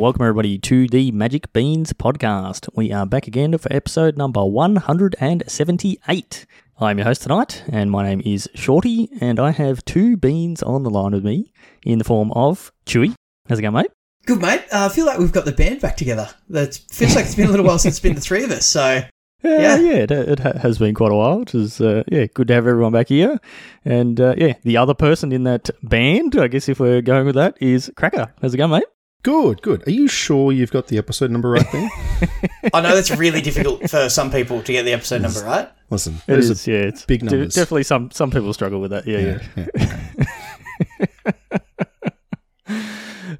[0.00, 2.68] welcome everybody to the Magic Beans podcast.
[2.74, 6.46] We are back again for episode number 178.
[6.80, 10.82] I'm your host tonight, and my name is Shorty, and I have two beans on
[10.84, 11.52] the line with me
[11.84, 13.14] in the form of Chewy.
[13.48, 13.90] How's it going, mate?
[14.26, 14.62] Good, mate.
[14.72, 16.30] Uh, I feel like we've got the band back together.
[16.48, 18.64] That feels like it's been a little while since it's been the three of us.
[18.66, 19.02] So
[19.42, 19.76] Yeah, Yeah.
[19.76, 21.42] yeah, it, it has been quite a while.
[21.42, 23.38] It is, uh, yeah, good to have everyone back here.
[23.84, 27.34] And uh, yeah, the other person in that band, I guess if we're going with
[27.36, 28.32] that, is Cracker.
[28.40, 28.84] How's it going, mate?
[29.22, 29.86] Good, good.
[29.86, 31.90] Are you sure you've got the episode number right there?
[32.74, 35.68] I know that's really difficult for some people to get the episode number right.
[35.90, 36.78] Listen, it is, those is, are yeah.
[36.78, 37.54] It's big de- numbers.
[37.54, 39.06] definitely some some people struggle with that.
[39.06, 39.42] Yeah, yeah.
[39.56, 41.58] yeah, yeah.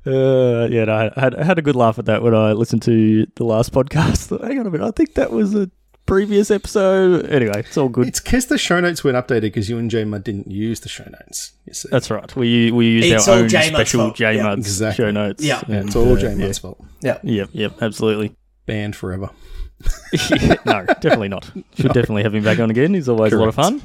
[0.06, 2.80] Uh, yeah, no, I had, I had a good laugh at that when I listened
[2.82, 4.30] to the last podcast.
[4.46, 5.70] Hang on a minute, I think that was a
[6.10, 7.24] previous episode.
[7.27, 8.09] Anyway, it's all good.
[8.09, 11.04] It's because the show notes weren't updated because you and J-Mud didn't use the show
[11.04, 11.52] notes.
[11.66, 11.88] You see.
[11.93, 12.34] That's right.
[12.34, 14.16] We we used It's our all own J-Mud's special fault.
[14.16, 14.43] J Yeah.
[14.43, 15.04] Muds Exactly.
[15.04, 15.45] show notes.
[15.45, 15.62] Yeah.
[15.68, 16.80] and, it's all uh, J-Mud's fault.
[17.01, 17.18] Yeah.
[17.23, 18.34] Yeah, yep, yep, absolutely.
[18.66, 19.30] Banned forever.
[20.66, 21.49] no, definitely not.
[21.76, 22.93] Should definitely have him back on again.
[22.93, 23.80] He's always a lot of fun.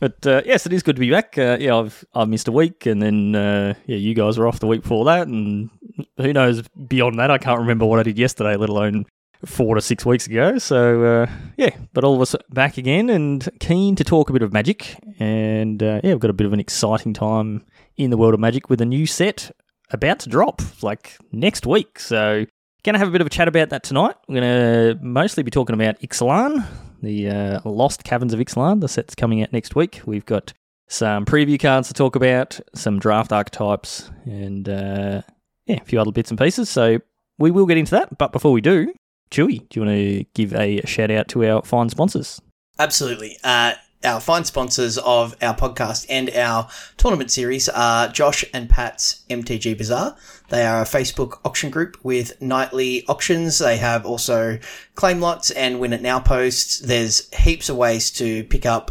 [0.00, 1.38] But uh, yes, it is good to be back.
[1.38, 4.58] Uh, yeah, I've I've missed a week, and then uh, yeah, you guys were off
[4.58, 5.70] the week before that, and
[6.18, 7.30] who knows beyond that?
[7.30, 9.06] I can't remember what I did yesterday, let alone
[9.44, 10.58] four to six weeks ago.
[10.58, 14.42] So uh, yeah, but all of us back again, and keen to talk a bit
[14.42, 17.64] of magic, and uh, yeah, we've got a bit of an exciting time
[17.96, 19.50] in the world of magic with a new set
[19.90, 21.98] about to drop, like next week.
[21.98, 22.46] So
[22.84, 24.14] Going to have a bit of a chat about that tonight.
[24.28, 26.66] We're going to mostly be talking about Ixalan,
[27.02, 30.02] the uh, Lost Caverns of Ixalan, the set's coming out next week.
[30.04, 30.52] We've got
[30.86, 35.22] some preview cards to talk about, some draft archetypes, and uh,
[35.64, 36.68] yeah, a few other bits and pieces.
[36.68, 36.98] So
[37.38, 38.18] we will get into that.
[38.18, 38.92] But before we do,
[39.30, 42.40] Chewy, do you want to give a shout out to our fine sponsors?
[42.78, 43.36] Absolutely.
[43.42, 49.24] Uh, our fine sponsors of our podcast and our tournament series are Josh and Pat's
[49.30, 50.16] MTG Bazaar.
[50.50, 53.58] They are a Facebook auction group with nightly auctions.
[53.58, 54.58] They have also
[54.94, 56.80] claim lots and win it now posts.
[56.80, 58.90] There's heaps of ways to pick up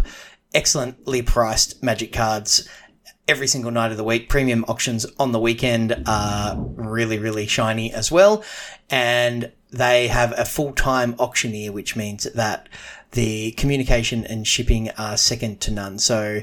[0.54, 2.68] excellently priced magic cards
[3.28, 4.30] every single night of the week.
[4.30, 8.44] Premium auctions on the weekend are really, really shiny as well.
[8.90, 12.70] And they have a full-time auctioneer, which means that
[13.12, 15.98] the communication and shipping are second to none.
[16.00, 16.42] So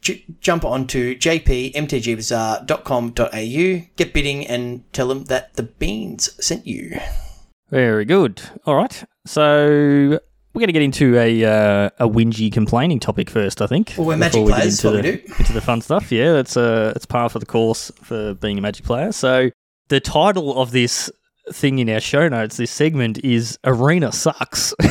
[0.00, 6.98] j- jump on to jpmtgbazaar.com.au, get bidding and tell them that the beans sent you.
[7.70, 8.42] Very good.
[8.66, 9.04] All right.
[9.24, 10.18] So
[10.54, 13.94] we're going to get into a uh, a whingy complaining topic first, I think.
[13.96, 15.22] Well, we're Magic get players, into what the, we do.
[15.38, 16.12] into the fun stuff.
[16.12, 19.12] Yeah, that's uh, it's par for the course for being a Magic player.
[19.12, 19.50] So
[19.88, 21.10] the title of this
[21.50, 24.74] thing in our show notes, this segment is "Arena Sucks."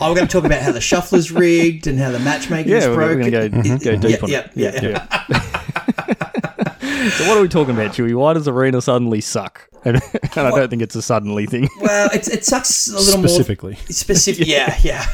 [0.00, 2.84] Oh, we're going to talk about how the shuffler's rigged and how the matchmaking is
[2.84, 3.30] yeah, we're, broken.
[3.32, 4.82] going to go go deep Yeah, on yeah, it.
[4.84, 7.08] yeah, yeah.
[7.16, 8.14] so what are we talking about, Chewy?
[8.14, 9.68] Why does Arena suddenly suck?
[9.84, 11.68] And, and I don't think it's a suddenly thing.
[11.80, 13.74] Well, it, it sucks a little more Specifically.
[13.88, 14.46] specific.
[14.46, 15.04] yeah, yeah.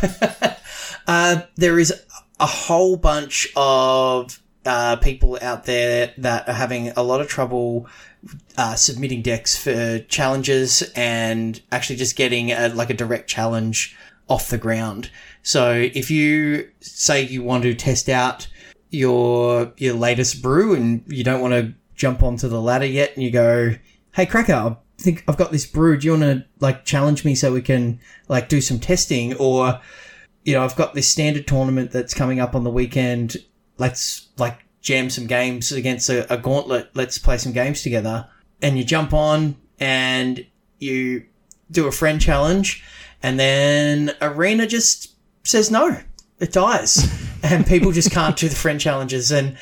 [1.07, 1.91] uh, there is
[2.39, 7.87] a whole bunch of uh, people out there that are having a lot of trouble
[8.57, 13.97] uh, submitting decks for challenges and actually just getting a, like a direct challenge
[14.29, 15.11] off the ground.
[15.43, 18.49] So if you say you want to test out
[18.91, 23.23] your your latest brew and you don't want to jump onto the ladder yet, and
[23.23, 23.75] you go,
[24.13, 25.99] "Hey, Cracker, I think I've got this brew.
[25.99, 29.81] Do you want to like challenge me so we can like do some testing?" Or,
[30.45, 33.37] you know, I've got this standard tournament that's coming up on the weekend.
[33.77, 36.91] Let's like jam some games against a, a gauntlet.
[36.95, 38.29] Let's play some games together.
[38.63, 40.47] And you jump on and
[40.79, 41.25] you
[41.71, 42.85] do a friend challenge,
[43.23, 45.13] and then Arena just
[45.43, 45.99] says no.
[46.39, 47.11] It dies,
[47.43, 49.33] and people just can't do the friend challenges.
[49.33, 49.57] And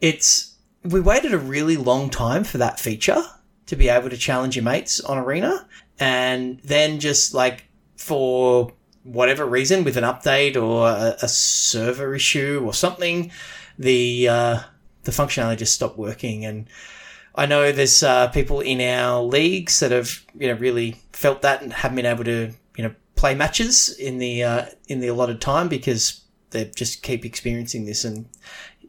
[0.00, 3.22] it's we waited a really long time for that feature
[3.66, 5.66] to be able to challenge your mates on Arena,
[5.98, 7.64] and then just like
[7.96, 8.72] for
[9.04, 13.30] whatever reason, with an update or a, a server issue or something,
[13.78, 14.60] the uh,
[15.04, 16.44] the functionality just stopped working.
[16.44, 16.66] And
[17.34, 21.62] I know there's uh, people in our leagues that have you know really felt that
[21.62, 25.40] and haven't been able to you know play matches in the uh, in the allotted
[25.40, 28.28] time because they just keep experiencing this and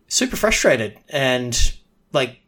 [0.07, 1.73] super frustrated and
[2.13, 2.39] like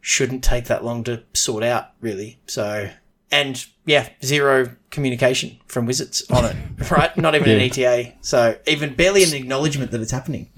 [0.00, 2.38] shouldn't take that long to sort out really.
[2.46, 2.90] So
[3.30, 6.56] and yeah, zero communication from Wizards on it,
[6.90, 7.16] right?
[7.16, 8.14] Not even an ETA.
[8.20, 10.50] So even barely an acknowledgement that it's happening.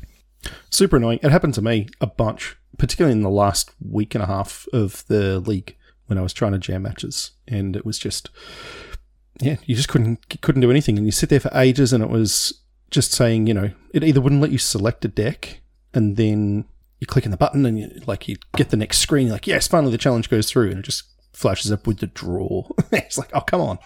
[0.70, 1.20] Super annoying.
[1.22, 5.06] It happened to me a bunch, particularly in the last week and a half of
[5.06, 5.76] the league
[6.06, 8.30] when I was trying to jam matches, and it was just,
[9.40, 12.10] yeah, you just couldn't couldn't do anything, and you sit there for ages, and it
[12.10, 12.60] was
[12.90, 15.60] just saying, you know, it either wouldn't let you select a deck,
[15.94, 16.66] and then
[17.00, 19.66] you click on the button, and you like you get the next screen, like yes,
[19.66, 21.04] finally the challenge goes through, and it just
[21.34, 22.66] flashes up with the draw.
[22.92, 23.78] it's like, oh come on,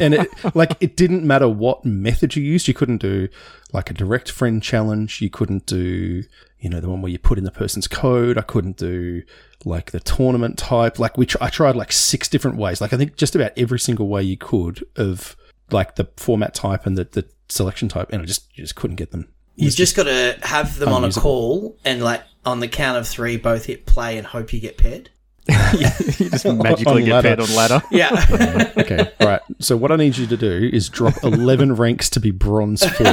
[0.00, 2.68] and it like it didn't matter what method you used.
[2.68, 3.28] You couldn't do
[3.72, 5.20] like a direct friend challenge.
[5.20, 6.22] You couldn't do
[6.58, 8.38] you know the one where you put in the person's code.
[8.38, 9.22] I couldn't do
[9.64, 10.98] like the tournament type.
[10.98, 12.80] Like we tr- I tried like six different ways.
[12.80, 15.36] Like I think just about every single way you could of
[15.70, 18.96] like the format type and the, the selection type, and I just you just couldn't
[18.96, 19.28] get them.
[19.56, 23.06] You've just got to have them on a call and like on the count of
[23.06, 25.10] three, both hit play and hope you get paired.
[25.78, 27.28] you just magically On get ladder.
[27.36, 27.82] paired on ladder.
[27.90, 28.70] Yeah.
[28.78, 29.40] Okay, all right.
[29.60, 33.06] So what I need you to do is drop eleven ranks to be bronze four.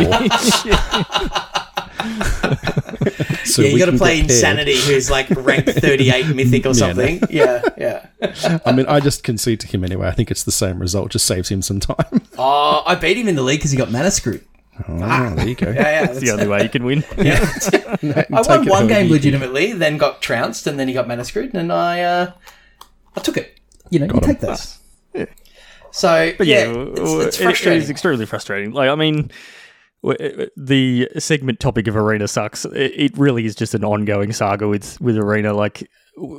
[3.46, 4.20] so yeah, you got to play.
[4.20, 6.74] Insanity, who's like rank 38 mythic or Yeah, no.
[6.74, 7.22] something.
[7.30, 8.60] Yeah, yeah.
[8.66, 10.08] I mean, I just concede to him anyway.
[10.08, 11.12] I think it's the same result.
[11.12, 12.22] Just saves him some time.
[12.38, 14.44] Oh, I beat him in the league because he got mana screwed.
[14.88, 15.70] Oh, there you go.
[15.72, 16.06] Yeah, yeah.
[16.08, 17.04] That's the only way you can win.
[17.18, 17.40] Yeah.
[18.04, 21.54] I I won one game legitimately, then got trounced, and then he got mana screwed,
[21.54, 22.32] and I uh,
[23.16, 23.60] I took it.
[23.90, 24.20] You know, you him.
[24.22, 24.78] take those.
[25.94, 27.80] So, But yeah, yeah, it's, it's frustrating.
[27.82, 28.72] it is extremely frustrating.
[28.72, 29.30] Like, I mean,
[30.04, 32.64] the segment topic of Arena sucks.
[32.64, 35.54] It it really is just an ongoing saga with with Arena.
[35.54, 35.90] Like,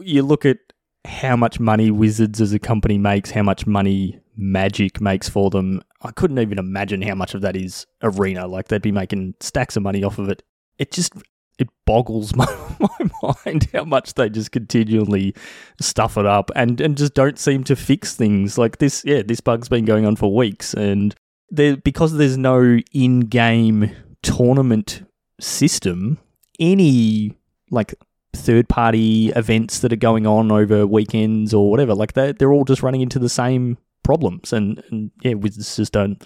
[0.03, 0.56] you look at
[1.05, 5.82] how much money Wizards as a company makes, how much money Magic makes for them.
[6.02, 8.46] I couldn't even imagine how much of that is Arena.
[8.46, 10.43] Like, they'd be making stacks of money off of it.
[10.79, 11.12] It just
[11.58, 12.46] it boggles my,
[12.81, 15.34] my mind how much they just continually
[15.81, 18.58] stuff it up and, and just don't seem to fix things.
[18.58, 21.14] Like this, yeah, this bug's been going on for weeks, and
[21.50, 25.05] there because there's no in-game tournament
[25.40, 26.19] system,
[26.58, 27.37] any
[27.70, 27.94] like
[28.35, 32.82] third-party events that are going on over weekends or whatever, like they they're all just
[32.82, 36.25] running into the same problems, and, and yeah, Wizards just don't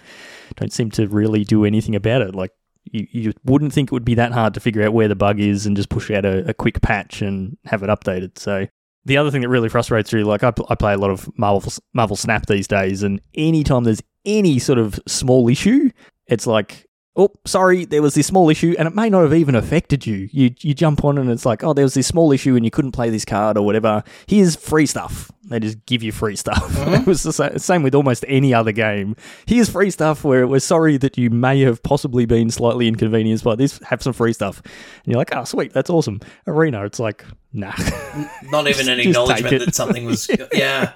[0.55, 2.33] don't seem to really do anything about it.
[2.33, 2.51] Like
[2.85, 5.39] you, you wouldn't think it would be that hard to figure out where the bug
[5.39, 8.37] is and just push out a, a quick patch and have it updated.
[8.37, 8.67] So
[9.05, 11.71] the other thing that really frustrates you, like I, I play a lot of Marvel
[11.93, 15.89] Marvel Snap these days, and anytime there's any sort of small issue,
[16.25, 16.86] it's like,
[17.17, 20.29] oh, sorry, there was this small issue, and it may not have even affected you.
[20.31, 22.71] You you jump on and it's like, oh, there was this small issue and you
[22.71, 24.03] couldn't play this card or whatever.
[24.27, 25.31] Here's free stuff.
[25.49, 26.57] They just give you free stuff.
[26.77, 26.91] Uh-huh.
[27.01, 29.15] it was the sa- same with almost any other game.
[29.47, 33.55] Here's free stuff where we're sorry that you may have possibly been slightly inconvenienced by
[33.55, 33.79] this.
[33.85, 36.19] Have some free stuff, and you're like, oh, sweet, that's awesome.
[36.45, 37.73] Arena, it's like, nah.
[38.43, 40.29] Not even an acknowledgement that something was.
[40.53, 40.93] yeah.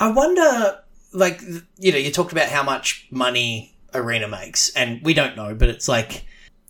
[0.00, 0.78] I wonder,
[1.12, 1.42] like,
[1.78, 5.68] you know, you talked about how much money Arena makes, and we don't know, but
[5.68, 6.24] it's like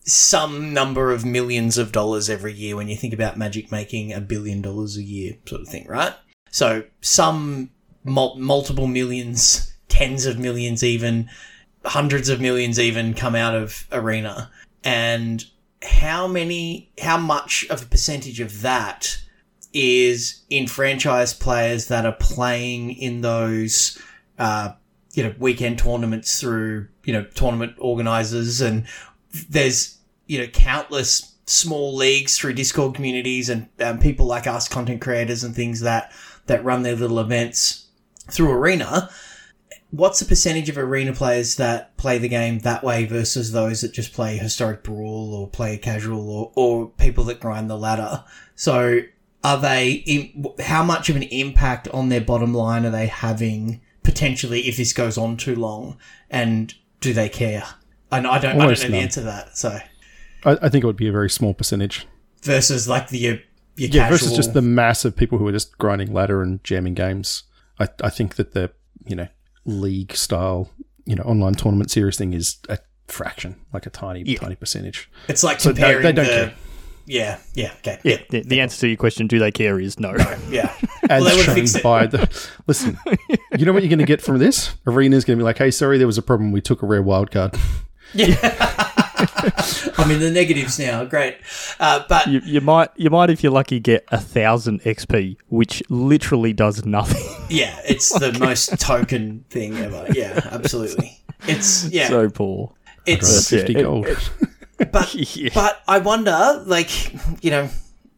[0.05, 4.21] some number of millions of dollars every year when you think about Magic making a
[4.21, 6.15] billion dollars a year, sort of thing, right?
[6.51, 7.71] So some
[8.05, 11.29] mul- multiple millions, tens of millions, even
[11.85, 14.51] hundreds of millions, even come out of Arena,
[14.83, 15.45] and
[15.83, 19.19] how many, how much of a percentage of that
[19.73, 24.01] is in franchise players that are playing in those,
[24.39, 24.73] uh,
[25.13, 28.61] you know, weekend tournaments through, you know, tournament organizers.
[28.61, 28.87] And
[29.49, 29.97] there's,
[30.27, 35.43] you know, countless small leagues through Discord communities and um, people like us, content creators
[35.43, 36.13] and things that,
[36.49, 37.87] that run their little events
[38.31, 39.09] through Arena.
[39.91, 43.95] What's the percentage of arena players that play the game that way versus those that
[43.95, 48.23] just play historic brawl or play casual or, or people that grind the ladder?
[48.55, 49.01] So
[49.43, 54.69] are they how much of an impact on their bottom line are they having potentially
[54.69, 55.97] if this goes on too long
[56.29, 57.65] and do they care
[58.11, 59.79] and i don't, I don't know the answer to that so
[60.45, 62.07] I, I think it would be a very small percentage.
[62.43, 63.35] versus like the your,
[63.77, 66.95] your Yeah, casual versus just the massive people who are just grinding ladder and jamming
[66.95, 67.43] games.
[67.81, 68.71] I, I think that the
[69.05, 69.27] you know
[69.65, 70.71] league style
[71.07, 72.79] you know online tournament series thing is a
[73.09, 75.11] fraction, like a tiny tiny percentage.
[75.29, 76.55] it's like So they- comparing they don't the care.
[77.09, 80.15] Yeah yeah okay Yeah, the, the answer to your question, do they care, is no.
[80.49, 80.73] yeah
[81.11, 82.29] As they would shown by the
[82.67, 82.99] listen,
[83.57, 84.75] you know what you're going to get from this?
[84.87, 86.53] Arena's going to be like, "Hey, sorry, there was a problem.
[86.53, 87.57] We took a rare wild card."
[88.13, 88.37] Yeah.
[89.99, 91.37] I'm in the negatives now great
[91.81, 95.83] uh, but You, you might, you might, if you're lucky, get a thousand XP, which
[95.89, 97.25] literally does nothing.
[97.51, 102.73] yeah it's the most token thing ever yeah absolutely it's yeah so poor.
[103.07, 104.07] it's Fifty it- gold.
[104.93, 105.51] But Yeah.
[105.55, 107.65] but I wonder, like, you know,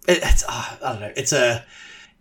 [0.09, 1.64] it, it's uh, I don't know, it's a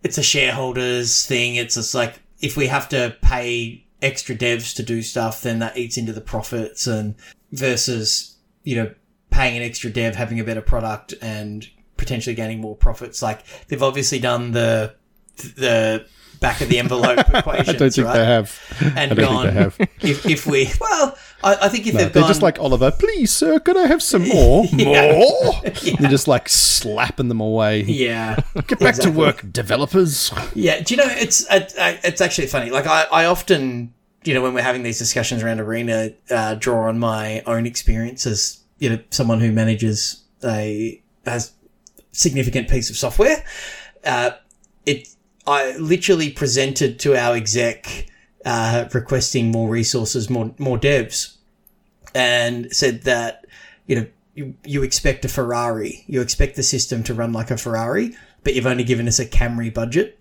[0.04, 1.56] it's a shareholders thing.
[1.56, 5.78] It's just like if we have to pay extra devs to do stuff, then that
[5.78, 7.16] eats into the profits, and
[7.52, 8.94] versus you know
[9.30, 11.68] paying an extra dev, having a better product, and
[11.98, 13.22] potentially gaining more profits.
[13.22, 14.96] Like they've obviously done the
[15.36, 16.06] the
[16.40, 17.70] back of the envelope equations.
[17.70, 18.18] I don't think right?
[18.18, 18.94] they have.
[18.96, 19.48] And gone.
[19.50, 19.78] have.
[20.02, 22.92] If, if we, well, I, I think if No, they've they're gone, just like Oliver.
[22.92, 24.66] Please, sir, could I have some more?
[24.72, 25.14] Yeah.
[25.14, 25.62] More?
[25.84, 25.96] Yeah.
[26.00, 27.82] They're just like slapping them away.
[27.84, 28.36] yeah,
[28.68, 29.12] Get back Exactly.
[29.12, 30.32] to work, developers.
[30.56, 32.72] Yeah, do you know it's it's actually funny.
[32.72, 33.94] Like I, I often,
[34.24, 38.26] you know, when we're having these discussions around arena, uh, draw on my own experience
[38.26, 41.52] as you know someone who manages a has
[42.12, 43.44] significant piece of software.
[44.04, 44.32] Uh,
[44.86, 45.08] it
[45.48, 48.08] I literally presented to our exec
[48.46, 51.36] uh, requesting more resources, more more devs,
[52.16, 53.46] and said that
[53.86, 54.06] you know
[54.36, 58.56] you, you expect a Ferrari, you expect the system to run like a Ferrari, but
[58.56, 60.16] you've only given us a Camry budget.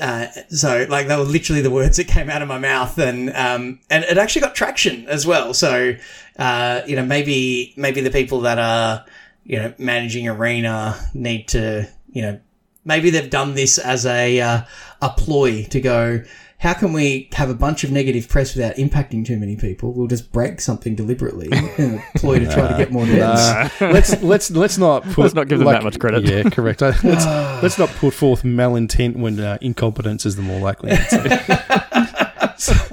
[0.00, 3.30] Uh, so like they were literally the words that came out of my mouth, and
[3.30, 5.52] um, and it actually got traction as well.
[5.54, 5.94] So
[6.38, 9.04] uh, you know maybe maybe the people that are
[9.44, 12.40] you know managing arena need to you know
[12.84, 14.62] maybe they've done this as a uh,
[15.00, 16.22] a ploy to go.
[16.62, 19.92] How can we have a bunch of negative press without impacting too many people?
[19.92, 23.80] We'll just break something deliberately, in a ploy to try to get more devs.
[23.80, 23.86] Nah.
[23.92, 26.24] let's let's let's not put, Let's not give them that much credit.
[26.24, 26.80] Yeah, correct.
[26.80, 31.18] Let's let's not put forth malintent when uh, incompetence is the more likely answer.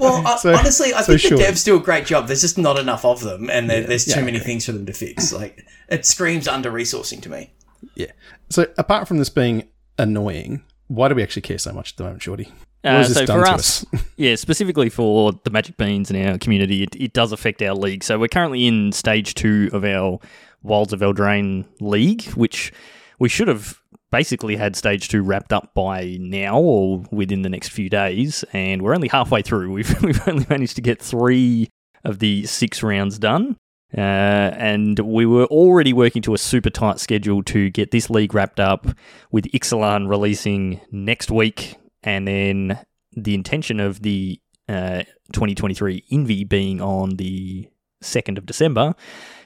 [0.00, 1.38] Well, I, So- honestly, I so think sure.
[1.38, 2.26] the devs do a great job.
[2.26, 4.84] There's just not enough of them, and there, there's too Yeah, many things for them
[4.86, 5.32] to fix.
[5.32, 7.52] Like it screams under resourcing to me.
[7.94, 8.10] yeah.
[8.48, 12.02] So apart from this being annoying, why do we actually care so much at the
[12.02, 12.52] moment, Shorty?
[12.82, 16.10] What Uh, has this so done for to us, yeah, specifically for the Magic Beans
[16.10, 18.02] in our community, it, it does affect our league.
[18.02, 20.18] So we're currently in stage two of our
[20.62, 22.72] Wilds of Eldraine league, which
[23.20, 23.78] we should have
[24.10, 28.82] basically had stage two wrapped up by now or within the next few days, and
[28.82, 29.70] we're only halfway through.
[29.72, 31.68] We've we've only managed to get three
[32.04, 33.56] of the six rounds done.
[33.96, 34.00] Uh,
[34.56, 38.60] and we were already working to a super tight schedule to get this league wrapped
[38.60, 38.86] up,
[39.30, 42.78] with Ixalan releasing next week, and then
[43.12, 47.68] the intention of the uh, 2023 Envy being on the
[48.02, 48.94] 2nd of December.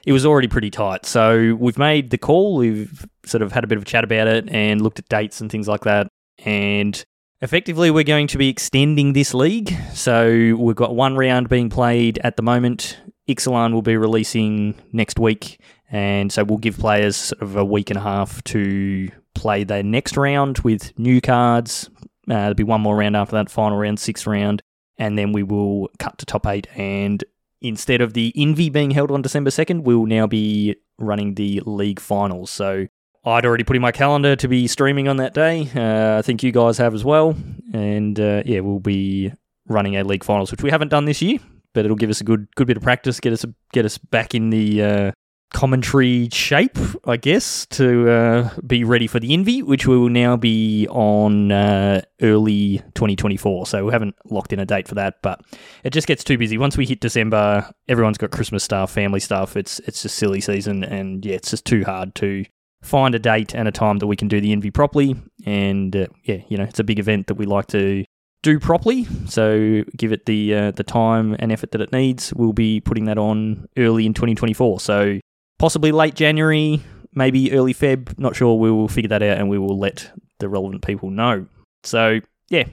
[0.05, 1.05] It was already pretty tight.
[1.05, 2.57] So we've made the call.
[2.57, 5.41] We've sort of had a bit of a chat about it and looked at dates
[5.41, 6.07] and things like that.
[6.45, 7.03] And
[7.41, 9.75] effectively, we're going to be extending this league.
[9.93, 12.99] So we've got one round being played at the moment.
[13.27, 15.59] Ixalan will be releasing next week.
[15.91, 19.83] And so we'll give players sort of a week and a half to play their
[19.83, 21.89] next round with new cards.
[22.27, 24.61] Uh, there'll be one more round after that, final round, sixth round.
[24.97, 26.67] And then we will cut to top eight.
[26.75, 27.23] And
[27.61, 31.99] instead of the Envy being held on December 2nd, we'll now be running the league
[31.99, 32.49] finals.
[32.49, 32.87] So
[33.25, 35.69] I'd already put in my calendar to be streaming on that day.
[35.75, 37.35] Uh, I think you guys have as well.
[37.73, 39.33] And uh, yeah, we'll be
[39.67, 41.39] running a league finals, which we haven't done this year,
[41.75, 44.33] but it'll give us a good good bit of practice, get us get us back
[44.33, 45.11] in the uh,
[45.53, 50.37] commentary shape, I guess, to uh, be ready for the Envy, which we will now
[50.37, 53.67] be on uh, early 2024.
[53.67, 55.41] So we haven't locked in a date for that, but
[55.83, 56.57] it just gets too busy.
[56.57, 59.55] Once we hit December, everyone's got Christmas stuff, family stuff.
[59.55, 62.45] It's it's just silly season, and yeah, it's just too hard to
[62.81, 65.15] find a date and a time that we can do the Envy properly.
[65.45, 68.05] And uh, yeah, you know, it's a big event that we like to
[68.45, 69.07] do properly.
[69.25, 72.31] So give it the uh, the time and effort that it needs.
[72.33, 74.79] We'll be putting that on early in 2024.
[74.79, 75.19] So
[75.57, 76.83] possibly late January,
[77.13, 78.19] maybe early Feb.
[78.19, 78.55] Not sure.
[78.55, 81.47] We will figure that out and we will let the relevant people know.
[81.83, 82.65] So yeah,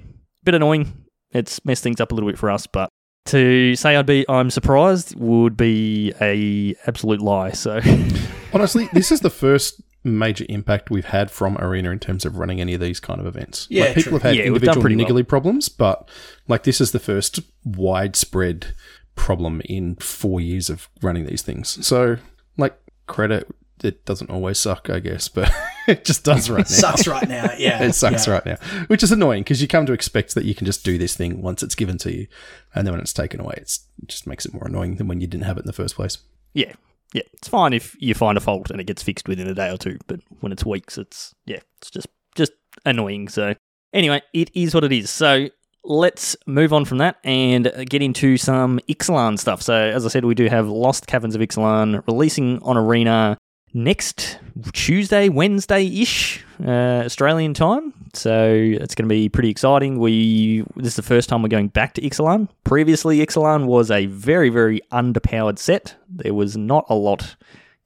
[0.44, 1.06] bit annoying.
[1.30, 2.90] It's messed things up a little bit for us, but
[3.26, 7.52] to say I'd be I'm surprised would be a absolute lie.
[7.52, 7.80] So
[8.52, 12.60] Honestly, this is the first major impact we've had from Arena in terms of running
[12.60, 13.66] any of these kind of events.
[13.70, 14.12] Yeah, like, people true.
[14.18, 15.06] have had Yeah, individual pretty well.
[15.06, 16.08] niggly problems, but
[16.48, 18.74] like this is the first widespread
[19.14, 21.84] problem in four years of running these things.
[21.86, 22.16] So,
[22.56, 23.46] like credit,
[23.84, 25.52] it doesn't always suck, I guess, but
[25.88, 26.64] it just does right now.
[26.64, 27.52] Sucks right now.
[27.58, 28.32] Yeah, It sucks yeah.
[28.34, 28.56] right now,
[28.86, 31.42] which is annoying because you come to expect that you can just do this thing
[31.42, 32.26] once it's given to you,
[32.74, 35.20] and then when it's taken away, it's, it just makes it more annoying than when
[35.20, 36.18] you didn't have it in the first place.
[36.54, 36.72] Yeah,
[37.12, 39.70] yeah, it's fine if you find a fault and it gets fixed within a day
[39.70, 39.98] or two.
[40.06, 42.52] But when it's weeks, it's yeah, it's just just
[42.84, 43.28] annoying.
[43.28, 43.54] So
[43.92, 45.10] anyway, it is what it is.
[45.10, 45.48] So
[45.84, 49.62] let's move on from that and get into some Ixalan stuff.
[49.62, 53.36] So as I said, we do have Lost Caverns of Ixalan releasing on Arena
[53.74, 54.38] next
[54.72, 57.92] Tuesday, Wednesday ish, uh, Australian time.
[58.14, 59.98] So it's going to be pretty exciting.
[59.98, 62.48] We this is the first time we're going back to Ixalan.
[62.64, 65.96] Previously, Ixalan was a very very underpowered set.
[66.08, 67.36] There was not a lot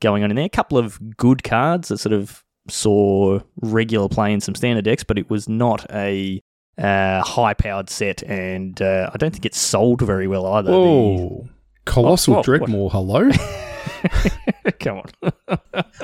[0.01, 0.47] going on in there.
[0.47, 5.05] A couple of good cards that sort of saw regular play in some standard decks,
[5.05, 6.43] but it was not a
[6.77, 10.71] uh, high powered set, and uh, I don't think it sold very well either.
[10.73, 11.49] The-
[11.85, 13.31] Colossal What- what- Dreadmaw, hello?
[14.81, 15.33] Come on.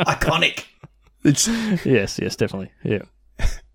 [0.07, 0.65] Iconic.
[1.25, 1.49] It's
[1.85, 2.71] yes, yes, definitely.
[2.85, 3.03] Yeah.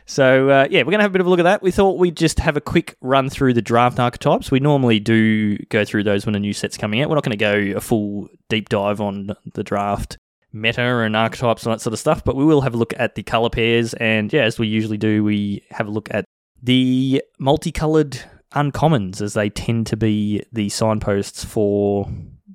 [0.07, 1.61] So uh, yeah, we're gonna have a bit of a look at that.
[1.61, 4.49] We thought we'd just have a quick run through the draft archetypes.
[4.49, 7.09] We normally do go through those when a new set's coming out.
[7.09, 10.17] We're not going to go a full deep dive on the draft
[10.53, 13.15] meta and archetypes and that sort of stuff, but we will have a look at
[13.15, 13.93] the color pairs.
[13.95, 16.23] And yeah, as we usually do, we have a look at
[16.63, 18.17] the multicolored
[18.53, 22.09] uncommons as they tend to be the signposts for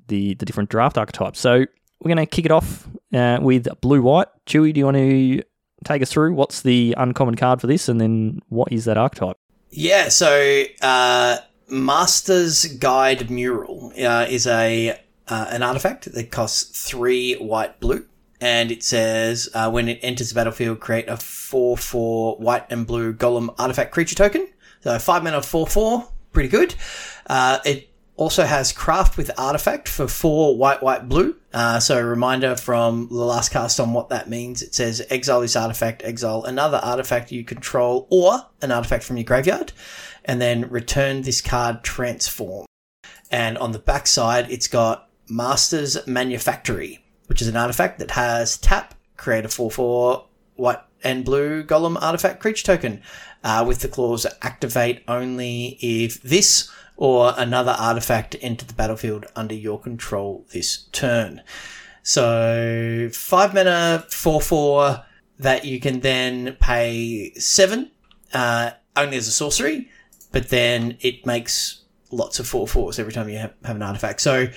[0.07, 1.39] the the different draft archetypes.
[1.39, 1.65] So
[1.99, 4.27] we're going to kick it off uh, with blue white.
[4.47, 5.43] Chewy, do you want to
[5.83, 9.37] take us through what's the uncommon card for this, and then what is that archetype?
[9.69, 11.37] Yeah, so uh,
[11.67, 18.05] Master's Guide Mural uh, is a uh, an artifact that costs three white blue,
[18.41, 22.85] and it says uh, when it enters the battlefield, create a four four white and
[22.85, 24.47] blue golem artifact creature token.
[24.81, 26.75] So five mana, four four, pretty good.
[27.27, 31.35] Uh, it also has craft with artifact for four white, white, blue.
[31.53, 34.61] Uh, so a reminder from the last cast on what that means.
[34.61, 39.23] It says exile this artifact, exile another artifact you control or an artifact from your
[39.23, 39.73] graveyard,
[40.25, 42.65] and then return this card transform.
[43.31, 48.57] And on the back side, it's got Master's Manufactory, which is an artifact that has
[48.57, 53.01] tap, create a 4-4 white and blue golem artifact creature token,
[53.43, 56.71] uh, with the clause activate only if this
[57.03, 61.41] or another artifact enter the battlefield under your control this turn.
[62.01, 65.03] So five mana, four four
[65.37, 67.91] that you can then pay seven,
[68.33, 69.89] uh, only as a sorcery,
[70.31, 74.21] but then it makes lots of four fours every time you have, have an artifact.
[74.21, 74.47] So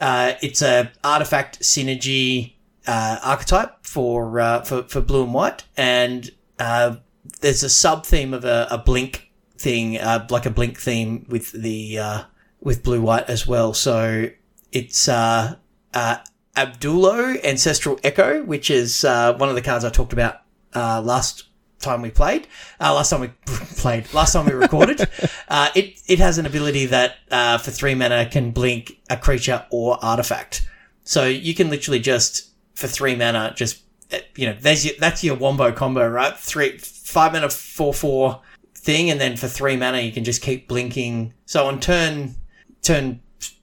[0.00, 2.54] uh, it's a artifact synergy
[2.86, 6.96] uh, archetype for, uh, for for blue and white, and uh,
[7.42, 9.28] there's a sub theme of a, a blink
[9.62, 12.22] thing, uh, like a blink theme with the uh,
[12.60, 13.72] with blue white as well.
[13.74, 14.28] So
[14.72, 15.56] it's uh,
[15.94, 16.16] uh,
[16.56, 20.42] Abuelo Ancestral Echo, which is uh, one of the cards I talked about
[20.74, 21.44] uh, last
[21.80, 22.46] time we played.
[22.80, 24.12] Uh, last time we played.
[24.14, 25.08] Last time we recorded.
[25.48, 29.66] uh, it it has an ability that uh, for three mana can blink a creature
[29.70, 30.66] or artifact.
[31.04, 35.22] So you can literally just for three mana just uh, you know there's your, that's
[35.24, 38.40] your wombo combo right three five mana four four
[38.82, 41.34] thing, and then for three mana you can just keep blinking.
[41.46, 42.34] So on turn
[42.82, 43.20] turn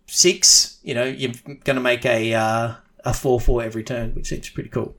[0.07, 2.73] six, you know you're going to make a uh,
[3.05, 4.95] a four four every turn, which seems pretty cool.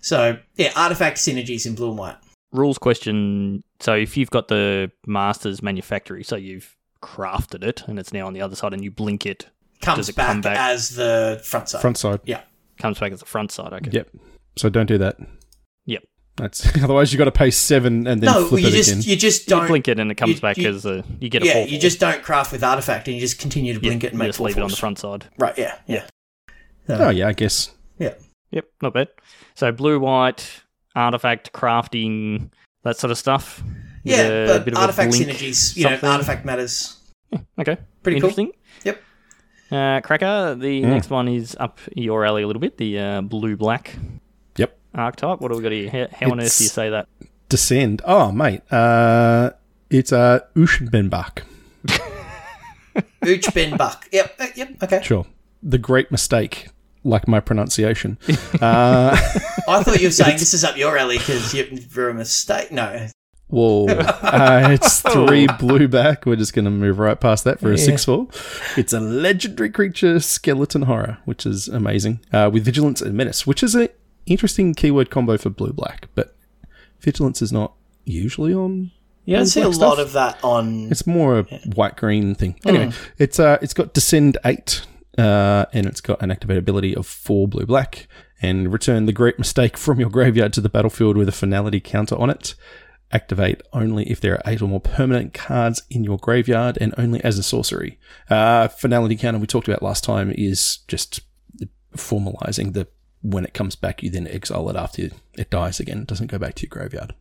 [0.00, 2.16] So yeah, artifact synergies in blue and white.
[2.52, 3.62] Rules question.
[3.80, 8.32] So if you've got the Masters Manufactory, so you've crafted it and it's now on
[8.32, 9.48] the other side, and you blink it,
[9.80, 10.56] Comes Does it back, come back?
[10.58, 11.80] as the front side.
[11.80, 12.20] Front side.
[12.24, 12.40] Yeah.
[12.78, 13.72] comes back as the front side.
[13.72, 13.90] Okay.
[13.92, 14.08] Yep.
[14.56, 15.18] So don't do that.
[16.38, 16.52] Yep.
[16.52, 19.02] That's otherwise you got to pay seven and then No, flip you it just again.
[19.02, 21.28] you just You don't blink it and it comes you- back you- as a you
[21.28, 21.66] get a yeah, four.
[21.68, 24.18] you just don't craft with artifact, and you just continue to blink it and you
[24.18, 25.26] make just four leave it on the front side.
[25.38, 25.56] Right?
[25.58, 26.06] Yeah, yeah.
[26.88, 27.72] oh yeah, I guess.
[27.98, 28.14] yeah.
[28.50, 29.08] Yep, not bad.
[29.54, 30.62] So blue, white,
[30.96, 32.50] artifact crafting,
[32.82, 33.62] that sort of stuff.
[34.04, 36.96] Yeah, a but bit of artifact synergies, you know, artifact matters.
[37.58, 38.30] Okay, Pretty cool.
[38.30, 38.52] interesting.
[38.84, 39.02] Yep.
[39.70, 40.86] Uh, Cracker, the Mm.
[40.88, 42.78] next one is up your alley a little bit.
[42.78, 44.17] The uh, blue black Yep.
[44.94, 45.40] Archetype.
[45.40, 45.90] What do we got here?
[45.90, 47.08] How, how on earth do you say that?
[47.48, 48.02] Descend.
[48.04, 49.50] Oh mate, uh,
[49.90, 51.42] it's uh, Uchbenbak.
[53.24, 54.06] Ooch Ben Buck.
[54.12, 54.82] Yep, uh, yep.
[54.82, 55.02] Okay.
[55.02, 55.26] Sure.
[55.62, 56.68] The great mistake,
[57.04, 58.18] like my pronunciation.
[58.60, 59.16] uh,
[59.68, 62.70] I thought you were saying this is up your alley because you're a mistake.
[62.72, 63.08] No.
[63.48, 63.86] Whoa.
[64.28, 66.26] Uh, it's three blue back.
[66.26, 67.84] We're just going to move right past that for a Yeah.
[67.84, 68.28] 6 4.
[68.76, 73.62] It's a legendary creature, skeleton horror, which is amazing, uh, with vigilance and menace, which
[73.62, 73.88] is an
[74.28, 76.36] interesting keyword combo for blue black, but
[77.00, 78.90] vigilance is not usually on.
[79.24, 80.90] You don't see a black lot of that on.
[80.90, 81.42] It's more a
[81.74, 82.58] white green thing.
[82.64, 84.86] Anyway, it's uh, it's got descend eight,
[85.18, 88.08] uh, and it's got an activate ability of four blue black,
[88.40, 92.16] and return the great mistake from your graveyard to the battlefield with a finality counter
[92.16, 92.54] on it.
[93.10, 97.22] Activate only if there are eight or more permanent cards in your graveyard, and only
[97.22, 97.98] as a sorcery.
[98.30, 101.20] Uh, finality counter we talked about last time is just
[101.96, 102.86] formalizing the
[103.22, 106.00] when it comes back, you then exile it after it dies again.
[106.02, 107.14] It doesn't go back to your graveyard.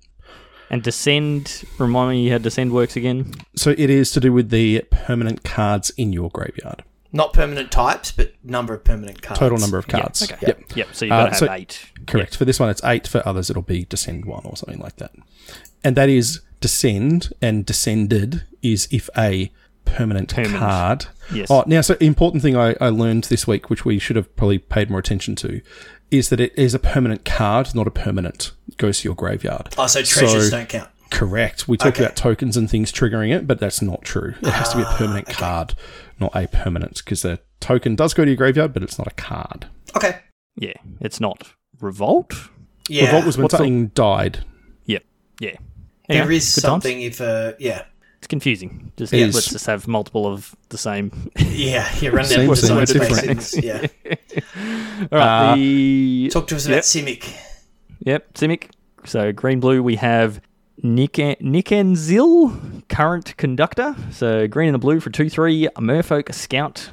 [0.70, 1.64] And descend.
[1.78, 3.34] Remind me how descend works again.
[3.56, 6.84] So it is to do with the permanent cards in your graveyard.
[7.14, 9.40] Not permanent types, but number of permanent cards.
[9.40, 10.22] Total number of cards.
[10.30, 10.38] okay.
[10.46, 10.76] Yep.
[10.76, 10.88] Yep.
[10.92, 11.80] So you've Uh, got to have so- eight.
[12.06, 12.36] Correct.
[12.36, 13.08] For this one, it's eight.
[13.08, 15.12] For others, it'll be descend one or something like that.
[15.86, 19.52] And that is descend and descended is if a
[19.88, 20.60] permanent, Permanent.
[20.60, 21.06] card.
[21.34, 21.48] Yes.
[21.50, 24.60] Oh, now, so important thing I, I learned this week, which we should have probably
[24.60, 25.62] paid more attention to,
[26.12, 28.52] is that it is a permanent card, not a permanent.
[28.68, 29.74] It goes to your graveyard.
[29.78, 30.90] Oh, so treasures So- don't count.
[31.10, 31.68] Correct.
[31.70, 32.04] We talk Okay.
[32.04, 34.34] about tokens and things triggering it, but that's not true.
[34.42, 35.74] It has to be a Ah, permanent card,
[36.20, 39.12] not a permanent, because the token does go to your graveyard, but it's not a
[39.16, 39.68] card.
[39.96, 40.18] Okay.
[40.58, 40.74] Yeah.
[41.00, 42.34] It's not revolt.
[42.90, 43.06] Yeah.
[43.06, 44.40] Revolt was when What's the- something died.
[44.86, 45.04] Yep.
[45.40, 45.56] Yeah.
[46.10, 46.72] there Anyway, is good times.
[46.72, 47.84] something if uh yeah
[48.18, 48.92] It's confusing.
[48.98, 51.32] Just It let's just have multiple of the same.
[51.38, 53.54] yeah you run Same down thing, design different.
[53.64, 53.88] Yeah,
[55.12, 55.52] All right.
[55.52, 56.74] Uh, the talk to us Yep.
[56.74, 57.36] about Simic.
[58.00, 58.70] Yep, Simic.
[59.06, 60.42] So green blue, we have
[60.84, 63.96] Nick Nicanzil, current conductor.
[64.12, 65.68] So green and the blue for two three.
[65.78, 66.90] Merfolk Scout.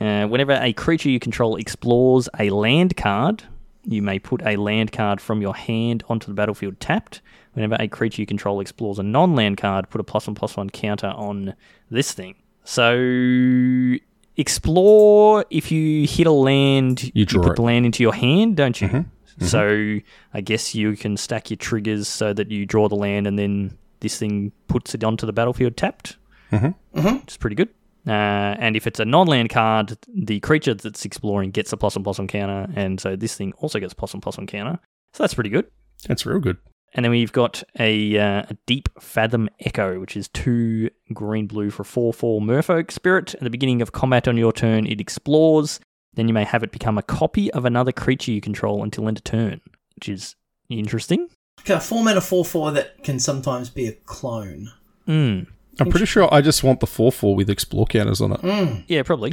[0.00, 3.44] Uh, whenever a creature you control explores a land card,
[3.84, 7.20] you may put a land card from your hand onto the battlefield tapped.
[7.54, 10.70] Whenever a creature you control explores a non-land card, put a plus one plus one
[10.70, 11.54] counter on
[11.90, 12.34] this thing.
[12.64, 13.96] So
[14.36, 17.56] explore if you hit a land, You draw put it.
[17.56, 19.06] the land into your hand, don't you?
[19.40, 19.98] So
[20.32, 23.76] I guess you can stack your triggers so that you draw the land and then
[24.00, 26.16] this thing puts it onto the battlefield tapped.
[26.52, 27.16] Mm-hmm.
[27.18, 27.68] Which is pretty good.
[28.06, 32.04] Uh, and if it's a non-land card, the creature that's exploring gets a plus one
[32.04, 34.78] plus one counter, and so this thing also gets a plus one plus one counter.
[35.14, 35.66] So that's pretty good.
[36.06, 36.58] That's real good.
[36.94, 41.70] And then we've got a, uh, a Deep Fathom Echo, which is two green blue
[41.70, 43.34] for 4 4 Merfolk Spirit.
[43.34, 45.80] At the beginning of combat on your turn, it explores.
[46.14, 49.18] Then you may have it become a copy of another creature you control until end
[49.18, 49.60] of turn,
[49.96, 50.36] which is
[50.68, 51.28] interesting.
[51.60, 54.70] Okay, a four mana four four that can sometimes be a clone.
[55.08, 55.46] Mm.
[55.80, 58.40] I'm pretty sure I just want the 4 4 with explore counters on it.
[58.42, 58.84] Mm.
[58.86, 59.32] Yeah, probably.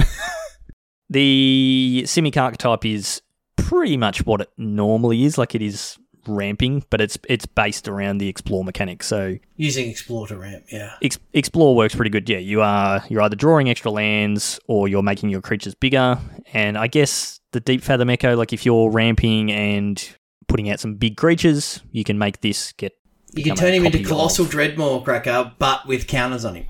[1.09, 3.21] the Simic archetype is
[3.55, 8.17] pretty much what it normally is, like it is ramping, but it's it's based around
[8.19, 9.03] the explore mechanic.
[9.03, 10.93] So Using explore to ramp, yeah.
[11.01, 12.29] Ex- explore works pretty good.
[12.29, 16.17] Yeah, you are you're either drawing extra lands or you're making your creatures bigger.
[16.53, 20.15] And I guess the Deep Fathom Echo, like if you're ramping and
[20.47, 22.93] putting out some big creatures, you can make this get.
[23.33, 26.65] You can turn him into Colossal of- Dreadmaw Cracker, but with counters on him.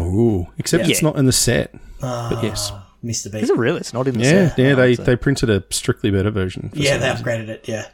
[0.00, 1.74] Ooh, except it's not in the set.
[2.02, 2.28] Ah.
[2.32, 2.72] But yes.
[3.04, 3.30] Mr.
[3.30, 3.38] B.
[3.38, 3.78] Is it really?
[3.80, 4.58] It's not in the Yeah, set.
[4.58, 6.70] yeah, Oh, they, so- they printed a strictly better version.
[6.70, 7.24] for Yeah, they reason.
[7.24, 7.86] upgraded it, yeah.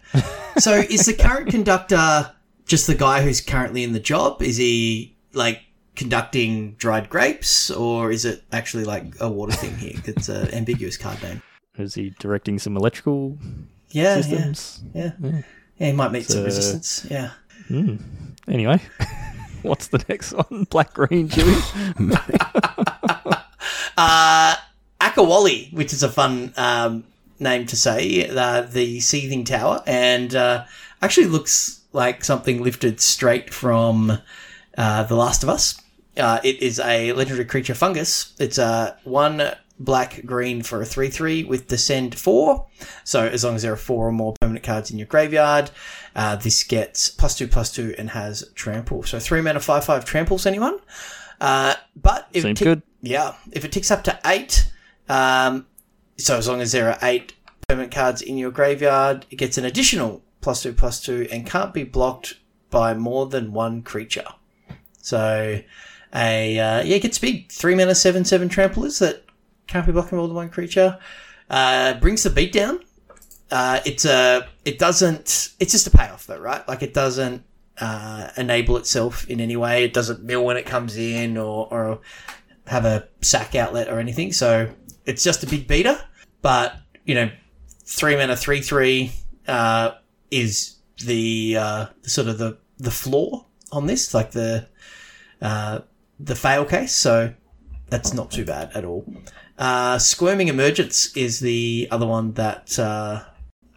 [0.59, 2.31] so is the current conductor
[2.67, 4.41] just the guy who's currently in the job?
[4.43, 5.61] Is he like
[5.97, 10.01] conducting dried grapes or is it actually like a water thing here?
[10.07, 11.43] It's an ambiguous card name.
[11.77, 13.37] Is he directing some electrical
[13.91, 14.83] Yeah, systems?
[14.95, 15.43] yeah, yeah.
[15.79, 17.07] Yeah, he might meet some resistance.
[17.11, 17.31] Yeah.
[18.49, 18.81] Anyway,
[19.62, 20.65] what's the next one?
[20.71, 21.55] Black green chili.
[23.97, 24.57] Uh,
[25.03, 27.05] Akawalli, which is a fun um,
[27.41, 30.65] name to say, uh, the Seething Tower, and uh,
[31.03, 34.19] actually looks like something lifted straight from
[34.79, 35.81] uh, The Last of Us.
[36.17, 38.33] Uh, it is a legendary creature fungus.
[38.38, 39.43] It's a one
[39.81, 42.65] black green for a 3 3 with descend 4.
[43.03, 45.71] So as long as there are four or more permanent cards in your graveyard,
[46.15, 49.03] uh, this gets plus 2 plus 2 and has trample.
[49.03, 50.79] So 3 mana 5 5 tramples anyone.
[51.41, 52.83] Uh, but if Seems tick- good.
[53.01, 54.71] yeah, if it ticks up to eight,
[55.09, 55.67] um,
[56.17, 57.35] so as long as there are eight
[57.69, 61.73] permanent cards in your graveyard, it gets an additional plus two plus two and can't
[61.73, 62.38] be blocked
[62.71, 64.27] by more than one creature.
[65.01, 65.61] So,
[66.15, 67.51] a uh, yeah, it gets big.
[67.51, 69.25] Three mana seven seven tramplers that
[69.67, 70.99] can't be blocked by more than one creature.
[71.51, 72.81] Uh, brings the beat down.
[73.51, 75.51] Uh, it's a it doesn't.
[75.61, 76.67] It's just a payoff though, right?
[76.69, 77.45] Like it doesn't
[77.81, 79.85] uh, enable itself in any way.
[79.85, 82.01] It doesn't mill when it comes in or, or
[82.67, 84.33] have a sack outlet or anything.
[84.33, 84.71] So
[85.07, 85.99] it's just a big beater.
[86.41, 87.31] But you know,
[87.85, 89.12] three mana three three
[89.47, 89.93] uh,
[90.31, 94.69] is the uh, sort of the the floor on this, like the
[95.41, 95.81] uh,
[96.19, 96.95] the fail case.
[96.95, 97.33] So
[97.91, 99.05] that's not too bad at all.
[99.59, 102.79] Uh, Squirming Emergence is the other one that.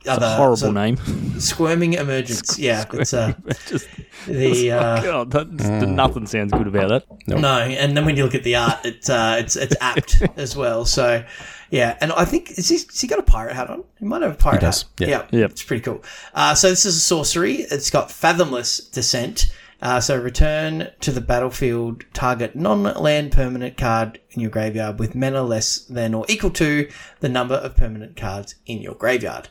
[0.08, 0.98] Other Horrible sort name.
[1.39, 2.58] Squirming Emergence.
[2.60, 3.34] yeah, it's uh,
[3.68, 3.88] Just,
[4.28, 4.72] the.
[4.72, 5.48] Uh, God, that,
[5.88, 7.28] nothing sounds good about that.
[7.28, 10.56] No, and then when you look at the art, it's uh, it's it's apt as
[10.56, 10.86] well.
[10.86, 11.24] So,
[11.70, 13.84] yeah, and I think is he, has he got a pirate hat on?
[14.00, 14.89] He might have a pirate He does, hat.
[15.00, 15.28] yeah.
[15.32, 15.52] Yep.
[15.52, 16.04] it's pretty cool.
[16.34, 17.56] Uh, so this is a sorcery.
[17.56, 19.52] It's got fathomless descent.
[19.82, 25.44] Uh, so return to the battlefield target non-land permanent card in your graveyard with mana
[25.44, 26.89] less than or equal to
[27.20, 29.50] the number of permanent cards in your graveyard.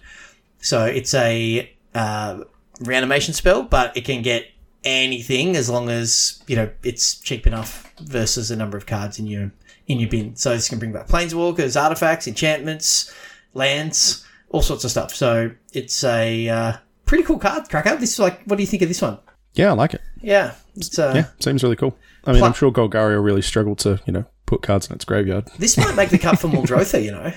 [0.65, 2.41] So it's a uh,
[2.81, 4.47] reanimation spell, but it can get
[4.85, 9.27] anything as long as you know it's cheap enough versus the number of cards in
[9.27, 9.53] your
[9.87, 10.37] in your bin.
[10.37, 13.13] So this can bring back planeswalkers, artifacts, enchantments,
[13.53, 15.15] lands, all sorts of stuff.
[15.15, 16.73] So it's a uh,
[17.07, 17.97] pretty cool card, Cracker.
[17.97, 19.19] This is like, what do you think of this one?
[19.55, 20.01] Yeah, I like it.
[20.23, 21.97] Yeah, it's uh, Yeah, seems really cool.
[22.25, 24.95] I mean, Pla- I'm sure Golgari will really struggle to, you know, put cards in
[24.97, 25.49] its graveyard.
[25.59, 27.03] this might make the cut for Muldrotha.
[27.05, 27.33] You know,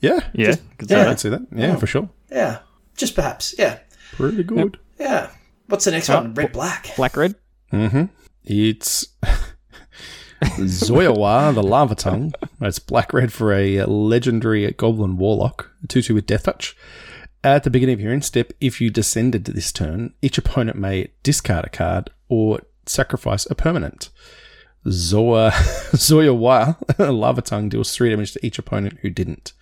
[0.00, 1.04] Yeah, Yeah, could say I yeah.
[1.04, 1.42] can see that.
[1.54, 2.08] Yeah, for sure.
[2.30, 2.60] Yeah,
[2.96, 3.78] just perhaps, yeah,
[4.12, 4.78] Pretty good.
[4.98, 5.30] yeah.
[5.66, 6.34] What's the next Oh, one?
[6.34, 6.94] Red black.
[6.96, 7.34] Black red.
[7.72, 8.04] Mm-hmm.
[8.44, 9.06] It's
[10.42, 12.32] Zoyowa, the Lava Tongue.
[12.60, 16.76] It's black red for a legendary Goblin Warlock, 2 2 with Death Touch.
[17.42, 20.76] At the beginning of your end step, if you descended to this turn, each opponent
[20.76, 24.10] may discard a card or sacrifice a permanent.
[24.86, 25.52] Zoa
[25.96, 29.52] Zoya Wa Lava Tongue deals three damage to each opponent who didn't.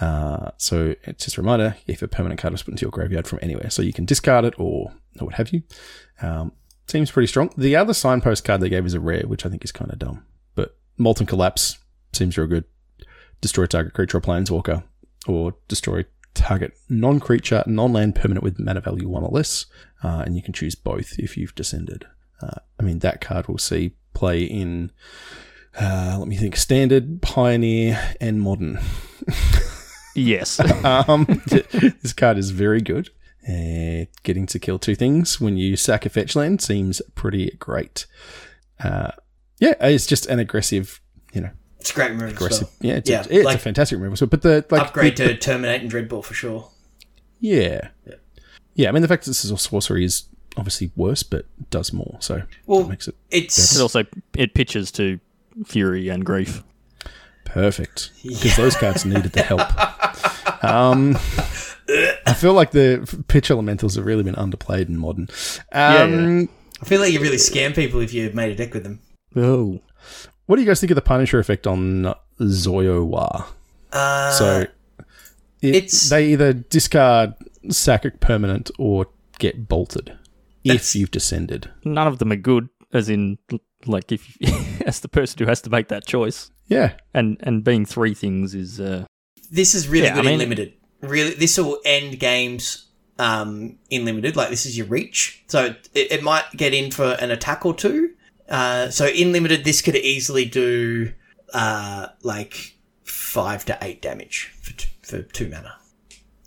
[0.00, 3.26] Uh, so it's just a reminder if a permanent card was put into your graveyard
[3.26, 5.62] from anywhere, so you can discard it or, or what have you.
[6.22, 6.52] Um,
[6.86, 7.50] seems pretty strong.
[7.56, 9.98] The other signpost card they gave is a rare, which I think is kind of
[9.98, 10.24] dumb.
[10.54, 11.78] But Molten Collapse
[12.12, 12.64] seems real good.
[13.40, 14.82] Destroy target creature or planeswalker,
[15.26, 19.66] or destroy target non-creature, non-land permanent with mana value one or less,
[20.02, 22.06] uh, and you can choose both if you've descended.
[22.42, 24.92] Uh, I mean, that card will see play in,
[25.80, 28.78] uh, let me think, standard, pioneer, and modern.
[30.14, 30.60] Yes.
[30.84, 33.10] um, this card is very good.
[33.48, 38.06] Uh, getting to kill two things when you sack a fetch land seems pretty great.
[38.78, 39.10] Uh,
[39.58, 41.00] yeah, it's just an aggressive,
[41.32, 42.68] you know, It's a great removal aggressive.
[42.68, 42.76] spell.
[42.90, 44.16] Yeah, it's, Yeah, a, it's like- a fantastic removal.
[44.16, 46.70] So, but the like Upgrade the- to Terminate and Dreadbore for sure.
[47.40, 47.88] yeah,
[48.74, 48.88] yeah.
[48.88, 50.24] I mean, the fact that this is a sorcery is
[50.56, 52.16] obviously worse, but does more.
[52.20, 54.04] So Well, that makes it It's it also
[54.36, 55.18] it pitches to
[55.66, 56.62] fury and grief.
[57.54, 59.60] Perfect because those cards needed the help.
[60.64, 61.16] Um,
[62.26, 65.28] I feel like the pitch elementals have really been underplayed in modern.
[65.72, 66.48] Um,
[66.80, 69.00] I feel like you really scam people if you made a deck with them.
[69.36, 69.80] Oh.
[70.46, 73.46] What do you guys think of the Punisher effect on Zoyowa?
[73.92, 74.60] Uh, So
[75.62, 77.34] it- it's- they either discard
[77.70, 79.06] sack a permanent or
[79.38, 80.12] get bolted
[80.64, 81.70] That's- if you've descended.
[81.84, 83.38] None of them are good, as in
[83.86, 84.36] like if
[84.86, 86.50] as the person who has to make that choice.
[86.70, 89.04] Yeah, And and being three things is uh
[89.50, 90.72] this is really Yeah, I good in limited.
[91.02, 92.86] Really, this will end games
[93.18, 94.36] um, in limited.
[94.36, 97.74] Like this is your reach, so it, it might get in for an attack or
[97.74, 98.10] two.
[98.48, 101.12] Uh, so in limited, this could easily do
[101.52, 105.76] uh, like five to eight damage for t- for two mana.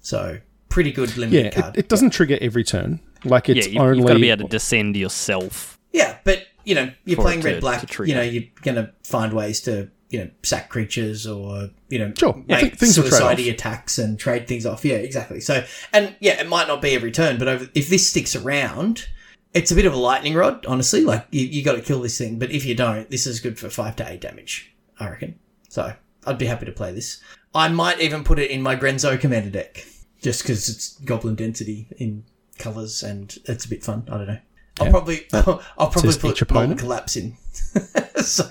[0.02, 1.48] So pretty good limited yeah.
[1.48, 1.78] It, card.
[1.78, 3.00] it doesn't trigger every turn.
[3.26, 5.80] Like it's yeah, you, only you've got to be able to descend yourself.
[5.92, 7.88] Yeah, but you know, you're playing it red to- black.
[7.88, 8.04] to.
[8.04, 12.34] You know, you're gonna find ways to you know sack creatures or you know Sure,
[12.48, 14.86] make th- things will trade suicide attacks and trade things off.
[14.86, 15.40] Yeah, exactly.
[15.42, 19.08] So and yeah, it might not be every turn, but over, if this sticks around,
[19.54, 20.66] it's a bit of a lightning rod.
[20.68, 22.38] Honestly, like you, you got to kill this thing.
[22.40, 24.74] But if you don't, this is good for five to eight damage.
[25.00, 25.40] I reckon.
[25.70, 25.94] So
[26.28, 27.22] I'd be happy to play this.
[27.56, 29.86] I might even put it in my Grenzo commander deck
[30.22, 32.24] just because it's goblin density in
[32.60, 34.08] colors and it's a bit fun.
[34.12, 34.38] I don't know.
[34.80, 34.92] I'll Yeah.
[34.92, 36.52] probably I'll, probably put.
[36.52, 37.38] Molten collapse in.
[38.18, 38.50] so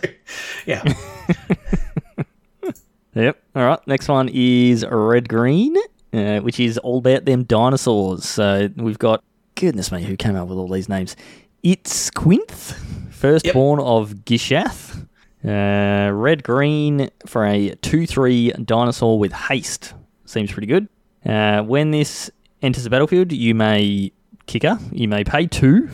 [0.67, 0.83] yeah,
[3.15, 3.43] Yep.
[3.55, 3.87] All right.
[3.87, 5.77] Next one is red green,
[6.15, 8.25] uh, which is all about them dinosaurs.
[8.25, 9.23] So we've got
[9.55, 11.15] goodness me, who came up with all these names?
[11.63, 12.75] Itzquinth,
[13.13, 15.07] firstborn of Gishath.
[15.45, 19.93] Uh, red green for a two three dinosaur with haste
[20.25, 20.89] seems pretty good.
[21.27, 22.31] Uh, when this
[22.63, 24.13] enters the battlefield, you may
[24.47, 24.79] kicker.
[24.91, 25.91] You may pay two.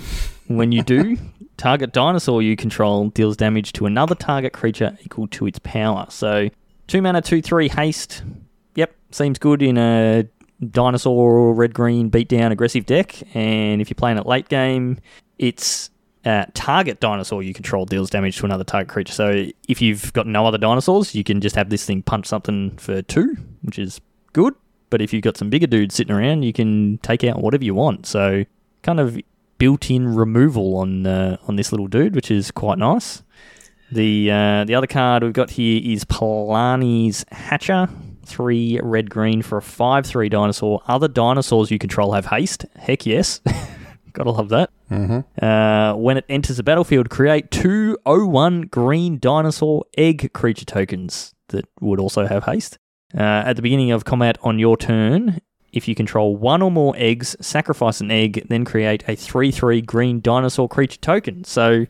[0.46, 1.16] When you do,
[1.58, 6.06] target dinosaur you control deals damage to another target creature equal to its power.
[6.08, 6.48] So
[6.88, 8.22] Two mana, two three haste.
[8.74, 10.24] Yep, seems good in a
[10.70, 13.14] dinosaur red green beatdown aggressive deck.
[13.36, 14.98] And if you're playing it late game,
[15.38, 15.90] it's
[16.24, 19.12] uh, target dinosaur you control deals damage to another target creature.
[19.12, 22.78] So if you've got no other dinosaurs, you can just have this thing punch something
[22.78, 24.00] for two, which is
[24.32, 24.54] good.
[24.88, 27.74] But if you've got some bigger dudes sitting around, you can take out whatever you
[27.74, 28.06] want.
[28.06, 28.46] So
[28.82, 29.18] kind of
[29.58, 33.22] built-in removal on uh, on this little dude, which is quite nice.
[33.90, 37.88] The uh, the other card we've got here is Palani's Hatcher,
[38.24, 40.82] three red green for a five three dinosaur.
[40.86, 42.66] Other dinosaurs you control have haste.
[42.76, 43.40] Heck yes,
[44.12, 44.70] gotta love that.
[44.90, 45.44] Mm-hmm.
[45.44, 51.66] Uh, when it enters the battlefield, create two 01 green dinosaur egg creature tokens that
[51.80, 52.78] would also have haste.
[53.14, 55.40] Uh, at the beginning of combat on your turn,
[55.72, 59.80] if you control one or more eggs, sacrifice an egg, then create a 3 3
[59.82, 61.44] green dinosaur creature token.
[61.44, 61.86] So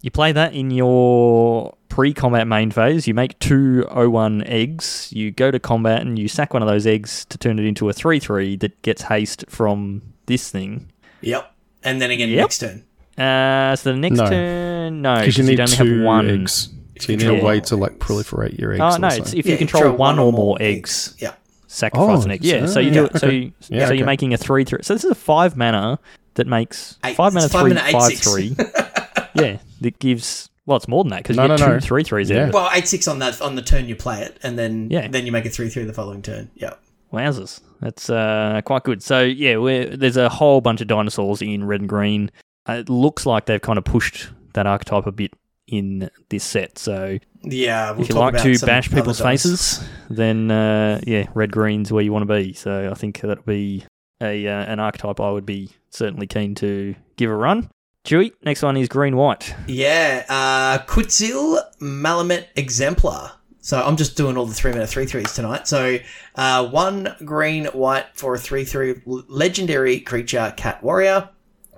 [0.00, 3.06] you play that in your pre combat main phase.
[3.06, 6.86] You make two 01 eggs, you go to combat, and you sack one of those
[6.86, 10.90] eggs to turn it into a 3 3 that gets haste from this thing.
[11.20, 11.50] yep.
[11.82, 12.38] And then again Yep.
[12.38, 12.84] next turn.
[13.18, 14.28] Uh, so the next No.
[14.30, 16.30] turn, no, Because you you need only two have one.
[16.30, 16.70] eggs.
[16.98, 17.40] So you need Yeah.
[17.40, 18.80] a way to like proliferate your eggs.
[18.82, 21.32] Oh no, it's if Yeah, you control one, or more eggs, Yeah.
[21.74, 22.44] Sacrifice Oh, an egg.
[22.44, 23.18] Yeah, so- so you do yeah, it.
[23.18, 24.80] So, you, Yeah, so you're making a three three.
[24.82, 25.98] So this is a five mana
[26.34, 28.20] that makes Eight- five mana it's five three mana, eight, five six.
[28.32, 28.56] three.
[29.34, 31.80] yeah, that gives well, it's more than that because No, you get no, two no.
[31.80, 32.46] three threes Yeah.
[32.46, 32.54] out.
[32.54, 35.08] Well, eight six on that on the turn you play it, and then Yeah.
[35.08, 36.50] then you make a three three the following turn.
[36.54, 36.74] Yeah.
[37.12, 39.00] Wowzers, that's uh, quite good.
[39.02, 42.30] So yeah, we're, there's a whole bunch of dinosaurs in red and green.
[42.68, 45.32] Uh, it looks like they've kind of pushed that archetype a bit
[45.68, 46.76] in this set.
[46.78, 47.92] So Yeah.
[47.92, 52.12] We'll if you like to bash people's faces, then uh, yeah, red green's where you
[52.12, 52.52] want to be.
[52.52, 53.84] So I think that'll be
[54.20, 57.70] a uh, an archetype I would be certainly keen to give a run.
[58.04, 59.54] Chewy, next one is green white.
[59.66, 63.32] Yeah, uh, Kutzil Malamet Exemplar.
[63.60, 65.66] So I'm just doing all the three minute three threes tonight.
[65.66, 65.98] So
[66.34, 71.30] uh, one green white for a three three legendary creature cat warrior.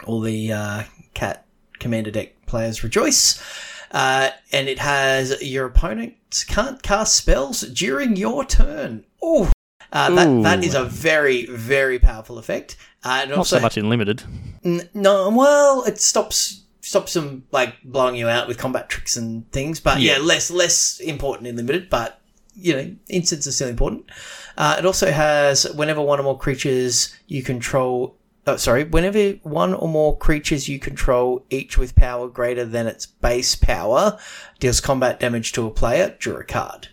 [0.04, 0.82] All the uh,
[1.14, 1.46] cat
[1.78, 3.40] commander deck players rejoice.
[3.90, 6.14] Uh, and it has your opponent
[6.48, 9.04] can't cast spells during your turn.
[9.24, 9.48] Ooh.
[9.92, 12.76] Uh, that, that is a very, very powerful effect.
[13.04, 14.24] Uh, and Not also, so much in limited.
[14.64, 19.50] N- no, well, it stops stops them like blowing you out with combat tricks and
[19.52, 19.80] things.
[19.80, 20.22] But yeah, Yeah.
[20.22, 21.88] less less important in limited.
[21.88, 22.20] But
[22.54, 24.10] you know, instants are still important.
[24.56, 28.16] Uh, it also has whenever one or more creatures you control.
[28.48, 33.04] Oh, sorry, whenever one or more creatures you control, each with power greater than its
[33.04, 34.18] base power,
[34.60, 36.88] deals combat damage to a player, draw a card.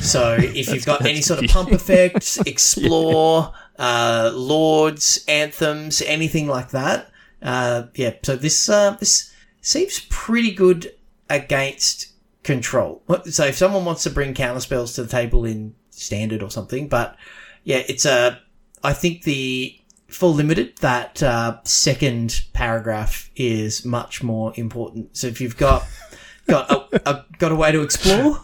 [0.00, 6.70] So if you've got any sort of pump effects, explore, uh, lords, anthems, anything like
[6.70, 7.10] that,
[7.42, 8.14] uh, yeah.
[8.22, 10.94] So this uh, this seems pretty good
[11.30, 13.02] against control.
[13.30, 16.88] So if someone wants to bring counter spells to the table in standard or something,
[16.88, 17.16] but
[17.64, 18.40] yeah, it's a.
[18.84, 19.80] I think the
[20.12, 25.16] for limited that uh, second paragraph is much more important.
[25.16, 25.86] So if you've got
[26.46, 28.40] got a, a got a way to explore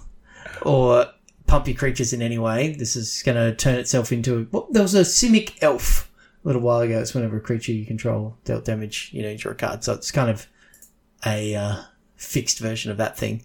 [0.63, 1.07] or
[1.47, 4.39] pump your creatures in any way, this is going to turn itself into.
[4.39, 6.11] A, Well, there was a Simic Elf
[6.45, 7.01] a little while ago.
[7.01, 9.85] It's whenever a creature you control dealt damage, you know, draw a card.
[9.85, 10.47] So it's kind of
[11.27, 11.83] a uh,
[12.17, 13.45] fixed version of that thing.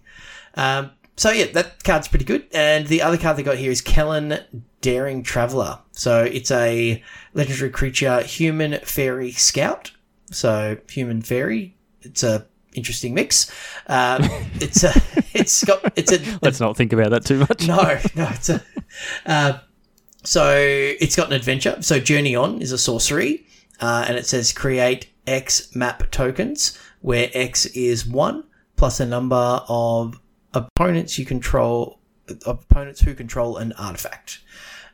[0.54, 2.46] Um, so yeah, that card's pretty good.
[2.52, 5.78] And the other card they got here is Kellan Daring Traveler.
[5.92, 7.02] So it's a
[7.34, 9.92] legendary creature, human fairy scout.
[10.30, 11.76] So human fairy.
[12.02, 13.50] It's a interesting mix.
[13.86, 14.22] Um,
[14.60, 14.92] it's a,
[15.32, 17.66] it's got, it's a, Let's not think about that too much.
[17.66, 18.62] no, no, it's a.
[19.24, 19.58] Uh,
[20.24, 21.80] so it's got an adventure.
[21.80, 23.46] So Journey On is a sorcery,
[23.80, 28.44] uh, and it says create X map tokens, where X is one
[28.76, 30.18] plus a number of
[30.54, 31.98] opponents you control,
[32.46, 34.40] opponents who control an artifact.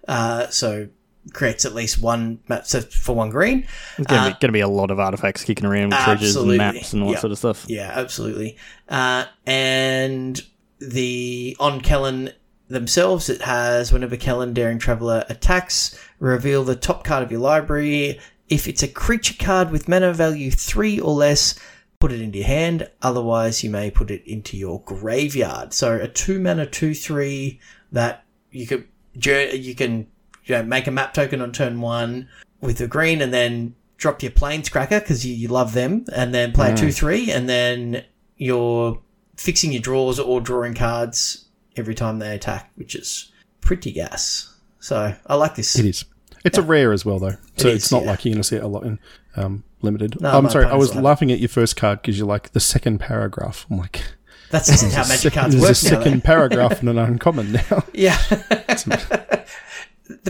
[0.09, 0.89] Uh, so
[1.33, 3.67] creates at least one map for one green.
[3.97, 6.93] There's going Uh, to be a lot of artifacts kicking around with treasures and maps
[6.95, 7.15] and all Yeah.
[7.17, 7.65] that sort of stuff.
[7.69, 8.57] Yeah, absolutely.
[8.89, 10.43] Uh, and
[10.79, 12.31] the on Kellan
[12.69, 18.19] themselves, it has whenever Kellan Daring Traveler attacks, reveal the top card of your library.
[18.49, 21.55] If it's a creature card with mana value three or less,
[22.01, 22.91] put it into your hand.
[23.03, 25.73] Otherwise, you may put it into your graveyard.
[25.73, 27.61] So a two mana two three
[27.93, 30.09] that you could you can
[30.45, 32.29] you know, make a map token on turn one
[32.61, 36.35] with the green, and then drop your planes cracker because you, you love them, and
[36.35, 36.95] then play a two mm.
[36.95, 38.05] three, and then
[38.37, 39.01] you're
[39.37, 44.55] fixing your draws or drawing cards every time they attack, which is pretty gas.
[44.81, 45.79] So I like this.
[45.79, 46.05] It is.
[46.45, 47.37] It's a rare as well, though.
[47.59, 48.11] So It it's not yeah.
[48.11, 48.99] like you're going to see it a lot in
[49.37, 50.21] um, limited.
[50.21, 52.53] No, I'm my sorry, I was will laughing at your first card because you're like
[52.53, 53.67] the second paragraph.
[53.71, 54.03] I'm like,
[54.51, 55.93] That's just how magic second, cards there's work.
[55.93, 56.05] a now, though.
[56.05, 57.85] second paragraph and an uncommon now.
[57.95, 58.17] Yeah.
[58.29, 59.45] the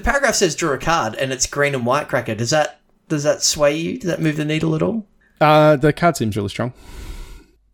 [0.03, 2.35] paragraph says draw a card, and it's green and white cracker.
[2.35, 3.99] Does that does that sway you?
[3.99, 5.07] Does that move the needle at all?
[5.41, 6.73] Uh, the card seems really strong.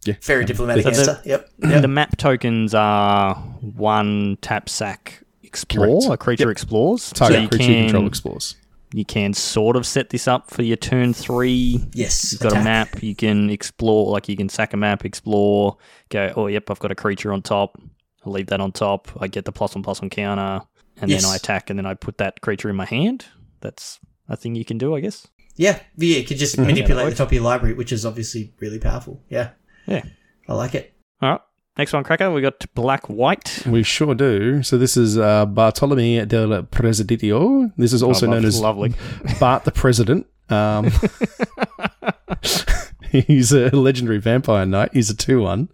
[0.05, 1.23] Yeah, Very diplomatic So the- answer.
[1.25, 1.51] Yep.
[1.65, 1.83] yep.
[1.83, 6.15] The map tokens are one tap sack explore, Correct.
[6.15, 7.11] a creature explores.
[7.13, 8.55] target so creature can, control explores.
[8.97, 11.85] You can sort of set this up for your turn three.
[11.93, 12.33] Yes.
[12.33, 12.63] You've got attack.
[12.63, 15.77] a map, you can explore, like you can sack a map, explore,
[16.09, 17.79] go, oh, yep, I've got a creature on top.
[18.25, 19.09] I leave that on top.
[19.21, 20.63] I get the plus one plus one counter,
[21.01, 21.23] and Yes.
[21.23, 23.27] then I attack, and then I put that creature in my hand.
[23.61, 25.29] That's a thing you can do, I guess.
[25.57, 25.79] Yeah.
[25.99, 26.17] Yeah.
[26.19, 29.23] You could just manipulate that the top of your library, which is obviously really powerful.
[29.29, 29.51] Yeah.
[29.87, 30.05] Yeah.
[30.49, 30.95] I like it.
[31.21, 31.41] All right.
[31.79, 32.31] Next one, Cracker.
[32.31, 33.63] We got black white.
[33.67, 34.63] We sure do.
[34.63, 37.71] So this is uh, Bartolome del Presidio.
[37.77, 38.95] This is also Oh, known as lovely.
[39.41, 40.27] Bart the President.
[40.49, 40.91] Um,
[43.11, 44.91] he's a legendary vampire knight.
[44.95, 45.69] He's a 2 1.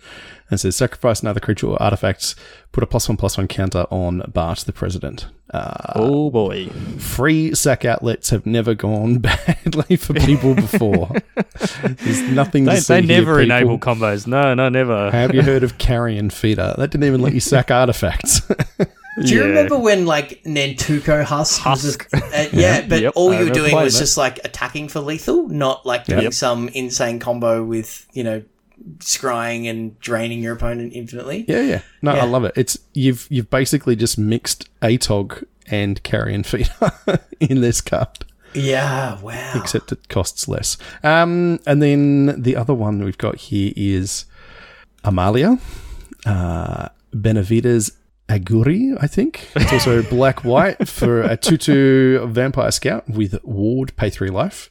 [0.53, 2.37] And says sacrifice another creature or artifacts,
[2.73, 5.27] put a plus one plus one counter on Bart the President.
[5.51, 6.69] Uh, Oh boy.
[6.99, 11.11] free sack outlets have never gone badly for people before.
[11.83, 13.57] There's nothing They, to see they never people.
[13.57, 14.27] enable combos.
[14.27, 15.11] No, no, never.
[15.11, 16.75] Have you heard of carrion feeder?
[16.77, 18.41] That didn't even let you sack artifacts.
[18.47, 18.55] Do
[19.35, 19.47] you Yeah.
[19.47, 22.09] remember when like Nantuko Husk, was Husk.
[22.13, 24.01] a, uh, yeah, but Yep, all you were doing was that.
[24.01, 26.33] just like attacking for lethal, not like doing Yep.
[26.35, 28.43] some insane combo with you know
[28.99, 31.45] scrying and draining your opponent infinitely.
[31.49, 31.81] Yeah, yeah.
[32.03, 32.23] No, Yeah.
[32.23, 32.53] I love it.
[32.57, 36.93] It's you've you've basically just mixed ATOG and carrion feeder
[37.41, 38.25] in this card,
[38.55, 39.53] Yeah, wow.
[39.55, 40.77] except it costs less.
[41.03, 44.25] Um, and then the other one we've got here is
[45.05, 45.59] Amalia,
[46.27, 47.93] uh, Benavides
[48.29, 49.51] Aguirre, I think.
[49.57, 54.69] It's also black white for a 2 2 vampire scout with ward, pay 3 life.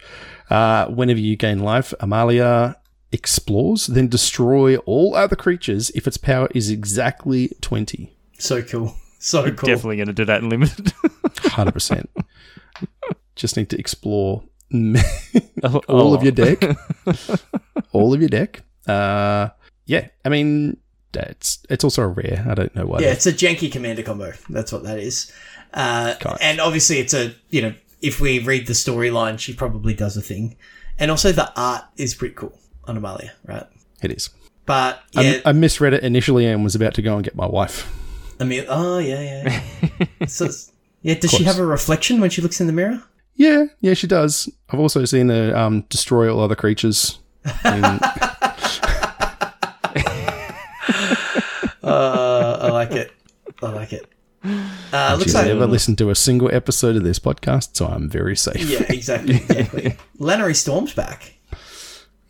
[0.49, 2.76] Uh, whenever you gain life, Amalia
[3.12, 8.16] explores, then destroy all other creatures if its power is exactly 20.
[8.38, 8.95] So cool.
[9.24, 9.68] So cool.
[9.68, 10.86] Definitely going to do that in limited.
[10.88, 12.07] 100%.
[13.36, 14.41] Just need to explore
[15.64, 16.24] Oh, all of oh.
[16.24, 16.64] your deck.
[17.91, 18.64] all of your deck.
[18.88, 19.49] Uh,
[19.86, 20.78] yeah, I mean,
[21.14, 22.43] it's it's also a rare.
[22.49, 23.01] I don't know why.
[23.01, 24.34] Yeah, it's a janky commander combo.
[24.49, 25.32] That's what that is.
[25.72, 30.18] Uh, and obviously, it's a you know, if we read the storyline, she probably does
[30.18, 30.55] a thing,
[30.97, 33.66] and also the art is pretty cool on Amalia, right?
[34.02, 34.30] it is.
[34.66, 37.46] But I- yeah, I, misread it initially and was about to go and get my
[37.46, 37.92] wife.
[38.40, 40.26] I mean, oh yeah, yeah.
[40.28, 40.48] so,
[41.04, 43.02] yeah, does she have a reflection when she looks in the mirror?
[43.36, 44.50] Yeah, yeah, she does.
[44.70, 47.20] I've also seen her um, destroy all other creatures.
[47.66, 48.00] in-
[51.84, 53.12] Uh, I like it.
[53.62, 54.06] I like it.
[54.94, 58.36] Uh, looks like never listened to a single episode of this podcast, so I'm very
[58.36, 58.58] safe.
[58.70, 59.98] yeah, exactly, exactly.
[60.20, 61.34] Lannery Storm's back.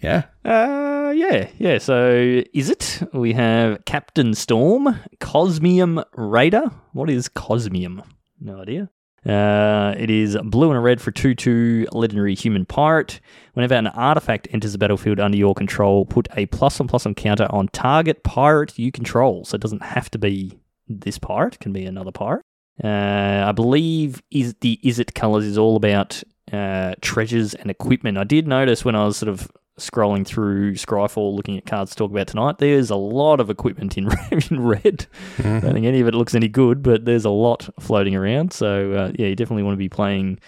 [0.01, 0.23] Yeah.
[0.43, 1.77] Uh, yeah, yeah.
[1.77, 3.03] So is it?
[3.13, 6.71] We have Captain Storm, Cosmium Raider.
[6.93, 8.03] What is Cosmium?
[8.39, 8.89] No idea.
[9.23, 13.19] Uh, it is blue and a red for 2 2 legendary human pirate.
[13.53, 17.13] Whenever an artifact enters the battlefield under your control, put a plus one plus one
[17.13, 19.45] counter on target pirate you control.
[19.45, 22.41] So it doesn't have to be this pirate, it can be another pirate.
[22.83, 28.17] Uh, I believe is the is it colors is all about uh, treasures and equipment.
[28.17, 31.97] I did notice when I was sort of scrolling through Scryfall, looking at cards to
[31.97, 32.57] talk about tonight.
[32.57, 35.07] There's a lot of equipment in, in red.
[35.39, 38.53] I don't think any of it looks any good, but there's a lot floating around.
[38.53, 40.39] So uh, yeah, you definitely want to be playing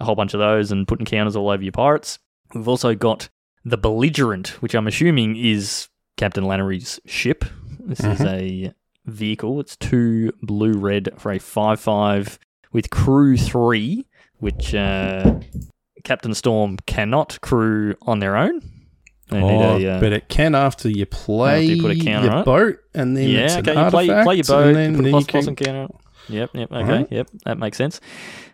[0.00, 2.18] a whole bunch of those and putting counters all over your pirates.
[2.54, 3.28] We've also got
[3.64, 7.44] the belligerent, which I'm assuming is Captain Lannery's ship.
[7.80, 8.74] This is a
[9.06, 9.60] vehicle.
[9.60, 12.38] It's two blue red for a five five
[12.72, 14.06] with crew three,
[14.38, 15.40] which uh,
[16.04, 18.60] Captain Storm cannot crew on their own.
[19.28, 22.30] They Oh, a, uh, but it can after you play After you put a counter
[22.30, 23.64] your boat, and then yeah, an.
[23.66, 25.56] You play, play your boat, and then, you put a then plus you plus can,
[25.56, 25.94] counter.
[26.28, 27.12] Yep, yep, okay, Alright.
[27.12, 28.00] yep, that makes sense.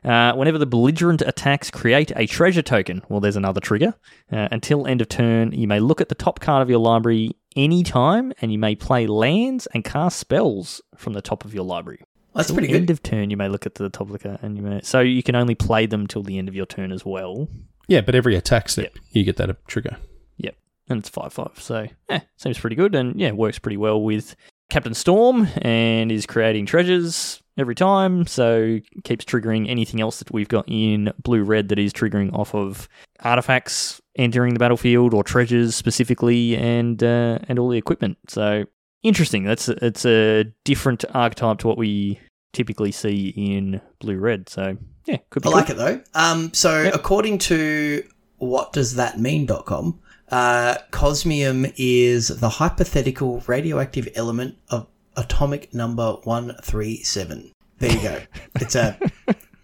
[0.04, 3.94] Uh, whenever the belligerent attacks create a treasure token, well, there's another trigger.
[4.32, 7.32] Uh, until end of turn, you may look at the top card of your library
[7.56, 12.00] anytime, and you may play lands and cast spells from the top of your library.
[12.34, 14.38] That's Till pretty End of turn, you may look at the top of the card,
[14.42, 16.92] and you may so you can only play them till the end of your turn
[16.92, 17.48] as well.
[17.88, 19.96] yeah, but every attack step you get that trigger.
[20.36, 20.56] Yep,
[20.88, 24.36] and it's five five, so yeah, seems pretty good, and yeah, works pretty well with
[24.70, 30.48] Captain Storm, and is creating treasures every time, so keeps triggering anything else that we've
[30.48, 32.88] got in blue red that is triggering off of
[33.20, 38.18] artifacts entering the battlefield or treasures specifically, and uh, and all the equipment.
[38.28, 38.64] So
[39.02, 39.44] interesting.
[39.44, 42.20] That's it's a different archetype to what we
[42.52, 44.48] typically see in blue red.
[44.48, 44.76] So
[45.06, 45.60] yeah, could be I cool.
[45.60, 46.00] like it though.
[46.14, 46.94] Um, so Yep.
[46.94, 48.04] according to
[48.40, 49.98] whatdoesthatmean.com,
[50.30, 54.86] uh, cosmium is the hypothetical radioactive element of
[55.16, 57.52] atomic number 137.
[57.78, 58.20] There you go.
[58.56, 58.98] it's a,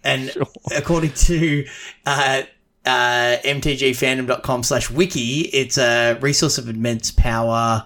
[0.03, 0.45] and Sure.
[0.75, 1.65] according to,
[2.05, 2.43] uh,
[2.85, 7.85] uh, mtgfandom.com slash wiki, it's a resource of immense power,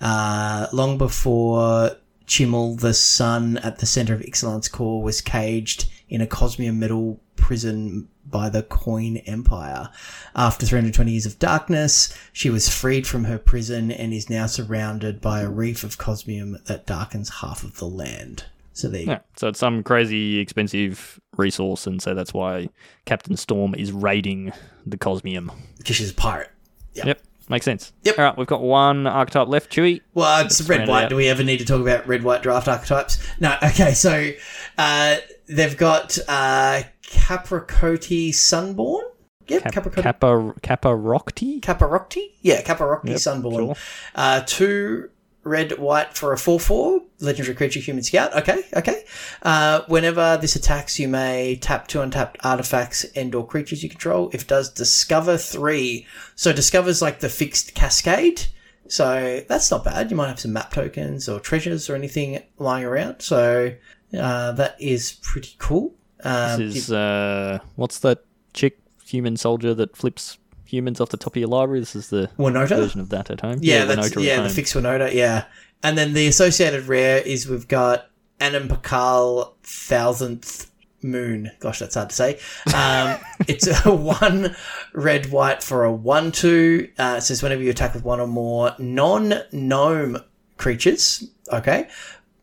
[0.00, 1.92] uh, long before
[2.26, 7.20] Chimil, the sun at the center of Ixalan's core, was caged in a cosmium metal
[7.36, 9.88] prison by the Coin Empire.
[10.36, 15.20] After 320 years of darkness, she was freed from her prison and is now surrounded
[15.20, 18.44] by a reef of cosmium that darkens half of the land.
[18.72, 22.68] So there Yeah, so it's some crazy expensive resource, and so that's why
[23.04, 24.52] Captain Storm is raiding
[24.86, 25.50] the Cosmium.
[25.78, 26.50] because she's a pirate.
[26.94, 27.06] Yeah.
[27.06, 27.92] Yep, makes sense.
[28.04, 28.18] Yep.
[28.18, 29.70] All right, we've got one archetype left.
[29.72, 30.00] Chewy.
[30.14, 31.08] Well, it's Let's red round it white.
[31.10, 33.18] Do we ever need to talk about red white draft archetypes?
[33.40, 33.56] No.
[33.62, 34.30] Okay, so
[34.78, 35.16] uh,
[35.48, 39.02] they've got uh, Capricote Sunborn.
[39.48, 40.02] Yep, Cap- Capricote.
[40.62, 41.60] Kappa Rockty.
[41.60, 42.30] Caparocti?
[42.40, 43.66] Yeah, Caparocti Yep, Sunborn.
[43.66, 43.74] sure.
[44.14, 45.10] Uh, two
[45.44, 47.00] red, white for a 4 4.
[47.20, 48.34] Legendary creature, human scout.
[48.34, 49.04] Okay, okay.
[49.42, 54.30] Uh, whenever this attacks, you may tap two untapped artifacts and or creatures you control.
[54.32, 56.06] If does, discover three.
[56.34, 58.46] So discover's like the fixed cascade.
[58.88, 60.10] So that's not bad.
[60.10, 63.20] You might have some map tokens or treasures or anything lying around.
[63.20, 63.72] So
[64.18, 65.94] uh, that is pretty cool.
[66.24, 70.38] Um, This is uh, what's that chick human soldier that flips
[70.70, 71.80] humans off the top of your library?
[71.80, 72.68] This is the Winota?
[72.68, 73.58] version of that at home.
[73.60, 75.44] Yeah, that's Winota yeah, the fixed Winota, yeah.
[75.82, 80.70] And then the associated rare is we've got Anim Pakal thousandth
[81.02, 81.50] moon.
[81.60, 82.38] Gosh, that's hard to say.
[82.74, 83.18] Um,
[83.48, 84.56] it's a one
[84.92, 86.90] red white for a one two.
[86.98, 90.18] Uh, it says whenever you attack with one or more non gnome
[90.56, 91.28] creatures.
[91.52, 91.88] Okay,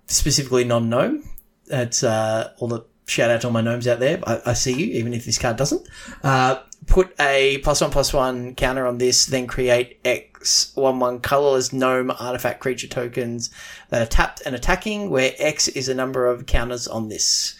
[0.07, 1.23] specifically non gnome.
[1.67, 4.19] It's uh, all the shout out to all my gnomes out there.
[4.27, 5.87] I, I see you, even if this card doesn't.
[6.23, 11.19] Uh, put a plus one plus one counter on this, then create X one one
[11.19, 13.49] colorless gnome artifact creature tokens
[13.89, 17.55] that are tapped and attacking, where X is a number of counters on this.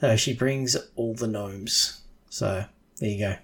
[0.00, 2.00] So she brings all the gnomes.
[2.28, 2.64] So
[2.98, 3.36] there you go.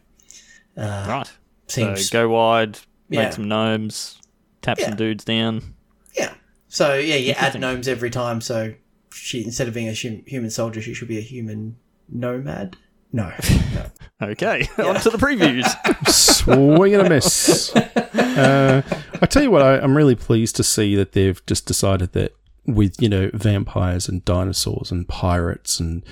[0.82, 1.32] Uh, Right.
[1.68, 2.78] Seems So go wide,
[3.08, 3.30] make Yeah.
[3.30, 4.18] some gnomes,
[4.60, 4.88] tap Yeah.
[4.88, 5.74] some dudes down.
[6.14, 6.34] yeah.
[6.68, 8.40] So yeah, you add gnomes every time.
[8.42, 8.74] So
[9.12, 11.76] she instead of being a hum- human soldier, she should be a human
[12.08, 12.76] nomad.
[13.12, 13.32] No,
[13.74, 13.86] no.
[14.22, 15.66] Okay, on to the previews.
[16.08, 17.74] Swing and a miss.
[17.74, 18.82] Uh,
[19.20, 22.32] I tell you what, I, I'm really pleased to see that they've just decided that
[22.64, 26.04] with you know vampires and dinosaurs and pirates and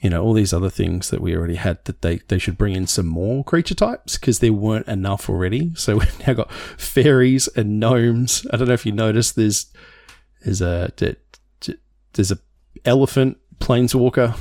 [0.00, 2.74] you know all these other things that we already had that they they should bring
[2.74, 5.72] in some more creature types because there weren't enough already.
[5.74, 8.46] So we've now got fairies and gnomes.
[8.50, 9.36] I don't know if you noticed.
[9.36, 9.66] There's
[10.42, 10.90] there's a
[12.14, 12.38] there's a
[12.84, 14.34] elephant planeswalker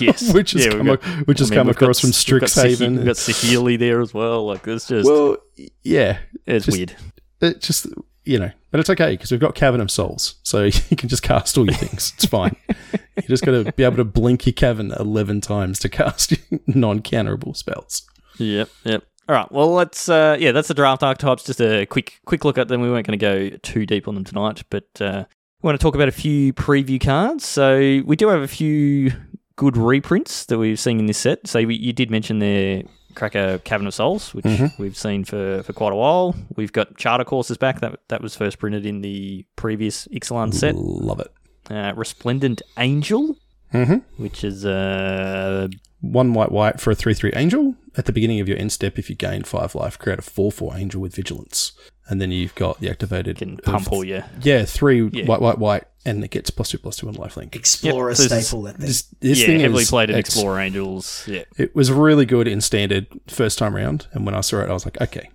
[0.00, 2.48] yes, which has Yeah, come ac- which has I mean, come got across from got
[2.48, 2.96] Sahi- Strixhaven.
[2.96, 4.46] We've got Saheeli there as well.
[4.46, 5.36] Like it's just well,
[5.82, 6.96] yeah, it's just- weird.
[7.40, 7.86] it just
[8.24, 11.22] you know, but it's okay because we've got Cavern of Souls, so you can just
[11.22, 12.14] cast all your things.
[12.16, 12.56] It's fine.
[13.16, 16.32] you just got to be able to blink your Cavern eleven times to cast
[16.66, 18.02] non-counterable spells.
[18.38, 19.04] Yep, yep.
[19.28, 19.50] All right.
[19.52, 20.08] Well, let's.
[20.08, 21.44] Uh, yeah, that's the draft archetypes.
[21.44, 22.80] Just a quick, quick look at them.
[22.80, 25.24] We weren't going to go too deep on them tonight, but uh,
[25.64, 27.46] we want to talk about a few preview cards.
[27.46, 29.12] So we do have a few
[29.56, 31.46] good reprints that we've seen in this set.
[31.46, 32.84] So we, you did mention the
[33.14, 34.44] Cracker Cavern of Souls, which
[34.78, 36.36] we've seen for, for quite a while.
[36.54, 37.80] We've got Charter Courses back.
[37.80, 40.74] That that was first printed in the previous Ixalan set.
[40.74, 41.32] Love it.
[41.70, 43.34] Uh, Resplendent Angel,
[43.74, 44.02] Mhm.
[44.16, 45.68] which is uh,
[46.00, 47.74] One white white for a three three angel.
[47.96, 50.50] At the beginning of your end step, if you gain five life, create a four
[50.52, 51.72] four angel with vigilance,
[52.08, 55.24] and then you've got the activated can pump all your Yeah, three Yeah.
[55.26, 57.54] white white white, and it gets plus two plus two on lifelink.
[57.54, 58.62] Explorer Yep, so this staple.
[58.62, 58.86] That thing.
[58.86, 61.24] This, this yeah, thing heavily is played in ex- Explorer Angels.
[61.26, 61.44] Yeah.
[61.56, 64.72] It was really good in standard first time round, and when I saw it, I
[64.72, 65.30] was like, okay,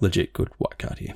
[0.00, 1.14] legit good white card here.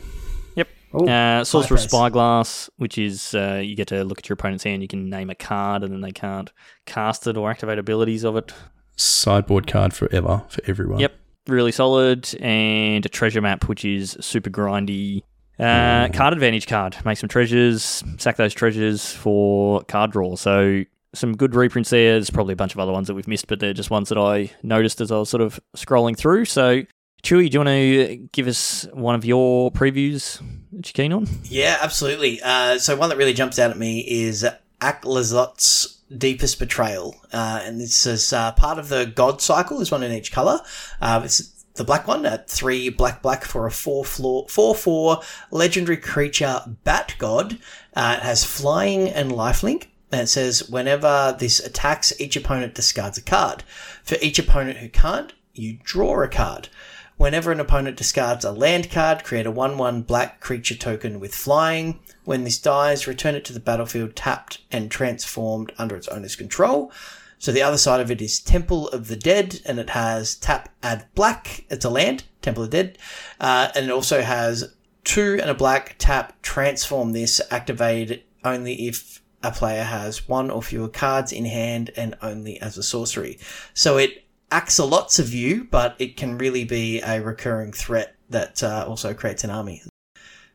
[0.94, 1.08] Yep.
[1.08, 1.84] Oh, uh, Sorcerous.
[1.84, 5.30] Spyglass, which is uh, you get to look at your opponent's hand, you can name
[5.30, 6.52] a card, and then they can't
[6.86, 8.52] cast it or activate abilities of it.
[8.96, 11.00] Sideboard card forever for everyone.
[11.00, 11.14] Yep.
[11.48, 12.32] Really solid.
[12.40, 15.22] And a treasure map, which is super grindy.
[15.58, 16.96] Uh, card advantage card.
[17.04, 20.36] Make some treasures, sack those treasures for card draw.
[20.36, 20.84] So
[21.14, 22.14] some good reprints there.
[22.14, 24.18] There's probably a bunch of other ones that we've missed, but they're just ones that
[24.18, 26.46] I noticed as I was sort of scrolling through.
[26.46, 26.82] So,
[27.24, 30.40] Chewy, do you want to give us one of your previews
[30.72, 31.26] that you're keen on?
[31.44, 32.38] Yeah, absolutely.
[32.42, 34.46] Uh, so one that really jumps out at me is
[34.82, 39.78] Aclazotz Deepest Betrayal, uh, and this is uh, part of the God cycle.
[39.78, 40.60] There's one in each color.
[41.00, 45.22] Uh, it's the black one at three black black for a four floor four four
[45.50, 47.58] legendary creature Bat God.
[47.94, 49.86] Uh, it has flying and lifelink.
[50.12, 53.64] And it says whenever this attacks, each opponent discards a card.
[54.02, 56.68] For each opponent who can't, you draw a card.
[57.16, 61.34] Whenever an opponent discards a land card, create a 1 1 black creature token with
[61.34, 62.00] flying.
[62.24, 66.90] When this dies, return it to the battlefield tapped and transformed under its owner's control.
[67.38, 70.70] So the other side of it is Temple of the Dead, and it has tap,
[70.82, 71.64] add black.
[71.68, 72.98] It's a land, Temple of the Dead.
[73.38, 79.22] Uh, and it also has two and a black tap, transform this, activate only if
[79.42, 83.38] a player has one or fewer cards in hand and only as a sorcery.
[83.74, 84.23] So it
[84.54, 88.84] acts a lots of you, but it can really be a recurring threat that uh,
[88.88, 89.82] also creates an army.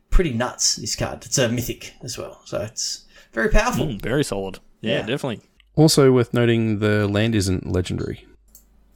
[0.08, 1.24] Pretty nuts, this card.
[1.26, 3.86] It's a mythic as well, so it's very powerful.
[3.86, 4.58] Mm, very solid.
[4.80, 5.06] Yeah, Yeah.
[5.06, 5.42] definitely.
[5.76, 8.26] Also worth noting, the land isn't legendary.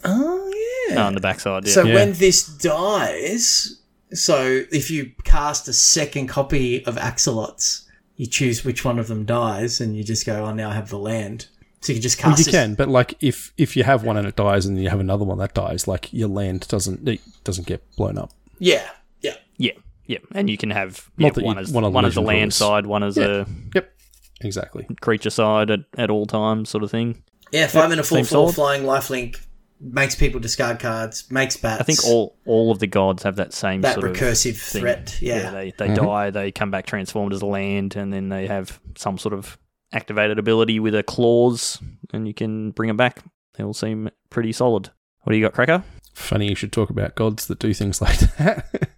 [0.04, 0.52] Oh,
[0.88, 1.02] yeah.
[1.02, 1.72] Oh, on the backside, yeah.
[1.74, 1.94] So Yeah.
[1.94, 3.80] when this dies,
[4.12, 7.82] so if you cast a second copy of Aclazotz,
[8.16, 10.88] you choose which one of them dies, and you just go, "Oh, now I have
[10.88, 11.46] the land."
[11.84, 12.38] So you can just Well, cast.
[12.38, 14.88] you this- can, but like if if you have one and it dies, and you
[14.88, 18.32] have another one that dies, like your land doesn't it doesn't get blown up.
[18.58, 18.88] Yeah,
[19.20, 19.34] yeah.
[19.58, 19.72] yeah,
[20.06, 20.18] yeah.
[20.32, 22.54] And you can have yeah, Not one as one one, the as a land rules.
[22.54, 23.92] side, one as a Yep,
[24.40, 24.86] exactly.
[25.02, 27.22] creature side at, at all times, sort of thing.
[27.52, 28.54] Yeah, five in a full seems four solid.
[28.54, 29.44] flying lifelink
[29.78, 31.82] makes people discard cards, makes bats.
[31.82, 34.80] I think all all of the gods have that same that sort of recursive thing.
[34.80, 35.18] threat.
[35.20, 35.50] Yeah.
[35.50, 36.02] they they mm-hmm.
[36.02, 39.58] die, they come back transformed as a land, and then they have some sort of
[39.94, 41.80] activated ability with a clause,
[42.12, 43.22] and you can bring them back.
[43.54, 44.90] They all seem pretty solid.
[45.22, 45.82] What do you got, Cracker?
[46.12, 48.90] Funny you should talk about gods that do things like that.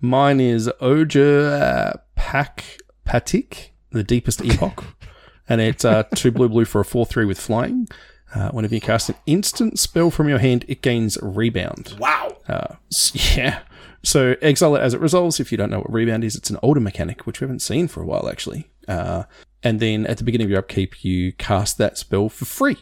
[0.00, 4.84] Mine is Oja Pak Patik, the deepest epoch,
[5.48, 7.88] and it's uh, two blue blue for a four three with flying.
[8.34, 11.96] Uh, whenever you cast an instant spell from your hand, it gains rebound.
[11.98, 12.36] Wow.
[12.48, 12.76] Uh,
[13.36, 13.60] yeah.
[14.02, 15.40] So exile it as it resolves.
[15.40, 17.88] If you don't know what rebound is, it's an older mechanic which we haven't seen
[17.88, 18.70] for a while actually.
[18.86, 19.24] Uh,
[19.62, 22.78] and then at the beginning of your upkeep, you cast that spell for free,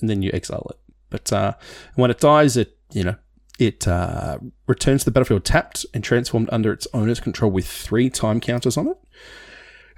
[0.00, 0.78] and then you exile it.
[1.10, 1.54] But uh,
[1.94, 3.16] when it dies, it you know
[3.58, 8.10] It uh, returns to the battlefield tapped and transformed under its owner's control with three
[8.10, 8.98] time counters on it.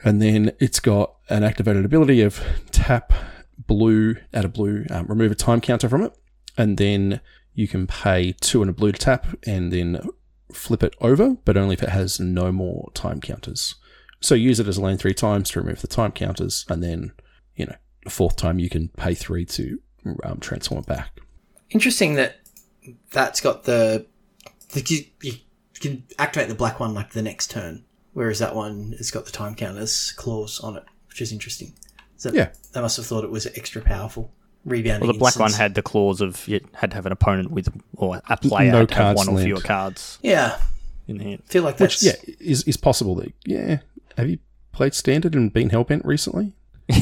[0.04, 3.12] And then it's got an activated ability of tap
[3.56, 6.12] blue, add a blue, um, remove a time counter from it.
[6.58, 7.20] And then
[7.54, 10.06] you can pay two and a blue to tap and then
[10.52, 13.76] flip it over, but only if it has no more time counters.
[14.24, 17.12] So use it as a lane three times to remove the time counters, and then,
[17.56, 19.78] you know, the fourth time you can pay three to
[20.24, 21.20] um, transform it back.
[21.68, 22.36] Interesting that
[23.10, 24.06] that's got the,
[24.72, 25.32] the you, you
[25.78, 29.30] can activate the black one like the next turn, whereas that one has got the
[29.30, 31.74] time counters clause on it, which is interesting.
[32.16, 32.48] So Yeah.
[32.72, 34.32] they must have thought it was extra powerful.
[34.64, 35.06] Rebounding.
[35.06, 37.68] Well, the black one had the clause of you had to have an opponent with,
[37.96, 40.58] or a player No had to have cards one or fewer cards Yeah,
[41.06, 41.42] in hand.
[41.44, 43.16] feel like Which, that's yeah, is, is possible.
[43.16, 43.80] That, yeah.
[44.16, 44.38] Have you
[44.72, 46.54] played Standard and been Hellbent recently?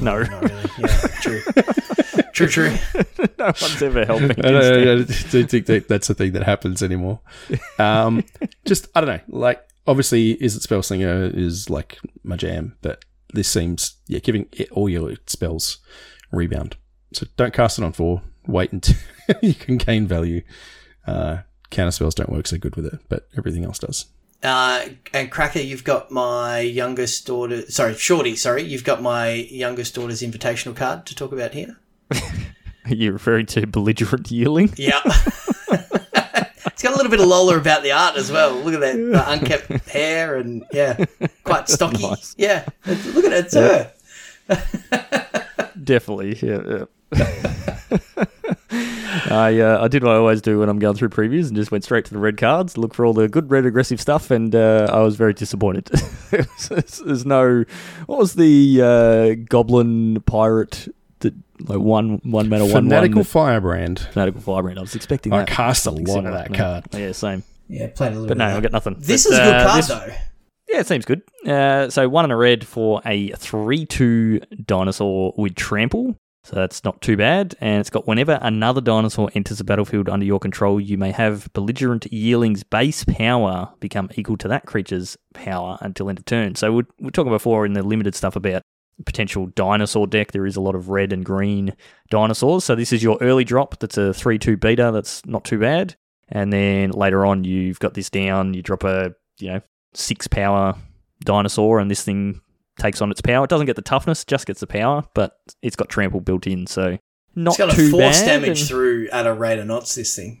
[0.00, 0.70] No, not really.
[0.78, 1.40] Yeah, true,
[2.32, 2.76] true, true.
[3.38, 4.30] no one's ever helping.
[4.32, 7.20] I don't, I don't think that's the thing that happens anymore.
[7.78, 8.24] Um,
[8.64, 9.20] just I don't know.
[9.28, 14.46] Like obviously, is it spell slinger is like my jam, but this seems yeah giving
[14.52, 15.78] it all your spells
[16.32, 16.76] rebound.
[17.12, 18.22] So don't cast it on four.
[18.46, 18.96] Wait until
[19.40, 20.42] you can gain value.
[21.06, 21.38] Uh,
[21.70, 24.06] counter spells don't work so good with it, but everything else does.
[24.44, 27.62] Uh, and Cracker, you've got my youngest daughter.
[27.70, 28.36] Sorry, Shorty.
[28.36, 31.78] Sorry, you've got my youngest daughter's invitational card to talk about here.
[32.12, 34.74] Are you referring to belligerent yearling?
[34.76, 35.00] Yeah.
[35.06, 38.54] it's got a little bit of Lola about the art as well.
[38.56, 41.02] Look at that the unkept hair and yeah,
[41.44, 42.02] quite stocky.
[42.02, 42.34] Nice.
[42.36, 43.92] Yeah, look at it, it's her.
[45.82, 46.84] Definitely, yeah.
[47.16, 48.24] yeah.
[49.30, 51.70] I uh, I did what I always do when I'm going through previews and just
[51.70, 54.54] went straight to the red cards, look for all the good red aggressive stuff, and
[54.54, 55.86] uh, I was very disappointed.
[56.30, 57.64] there's, there's no
[58.06, 60.88] what was the uh, goblin pirate
[61.20, 64.00] that like one one mana one Fanatical one Firebrand.
[64.12, 64.78] fanatical firebrand.
[64.78, 65.36] I was expecting that.
[65.36, 65.48] I that.
[65.48, 66.56] cast a Something lot of that Yeah.
[66.56, 66.84] card.
[66.92, 67.42] Yeah, same.
[67.68, 68.28] Yeah, played a little bit.
[68.28, 68.38] But bit.
[68.38, 68.62] no, I that.
[68.62, 68.96] got nothing.
[68.98, 70.14] This But, is a good uh, card this- though.
[70.68, 71.22] Yeah, it seems good.
[71.46, 76.16] Uh, so one and a red for a three-two dinosaur with trample.
[76.44, 77.56] So that's not too bad.
[77.60, 81.50] And it's got whenever another dinosaur enters the battlefield under your control, you may have
[81.54, 86.54] belligerent yearling's base power become equal to that creature's power until end of turn.
[86.54, 88.62] So we're, we're talking before in the limited stuff about
[89.06, 90.32] potential dinosaur deck.
[90.32, 91.74] There is a lot of red and green
[92.10, 92.64] dinosaurs.
[92.64, 93.78] So this is your early drop.
[93.78, 94.90] That's a three-two beta.
[94.92, 95.96] That's not too bad.
[96.28, 98.52] And then later on, you've got this down.
[98.52, 99.60] You drop a you know
[99.94, 100.74] six power
[101.24, 102.40] dinosaur, and this thing
[102.78, 103.44] takes on its power.
[103.44, 106.66] It doesn't get the toughness, just gets the power, but it's got trample built in,
[106.66, 106.98] so
[107.34, 108.26] not It's got a too force bad.
[108.42, 109.94] damage and- through at a rate of knots.
[109.94, 110.40] This thing.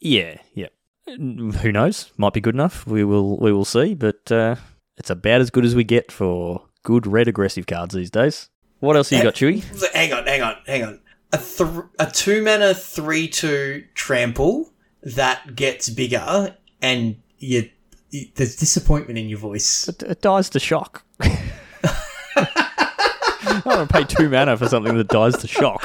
[0.00, 0.68] Yeah, yeah.
[1.06, 2.10] Who knows?
[2.16, 2.86] Might be good enough.
[2.86, 4.56] We will we will see, but uh,
[4.96, 8.48] it's about as good as we get for good red aggressive cards these days.
[8.80, 9.62] What else have you got, Chewy?
[9.94, 11.00] Hang on, hang on, hang on.
[11.32, 14.72] A, th- a two mana three two trample
[15.02, 17.70] that gets bigger, and you,
[18.10, 19.88] you there's disappointment in your voice.
[19.88, 21.04] It, it dies to shock.
[23.66, 25.82] I don't want to pay two mana for something that dies to shock.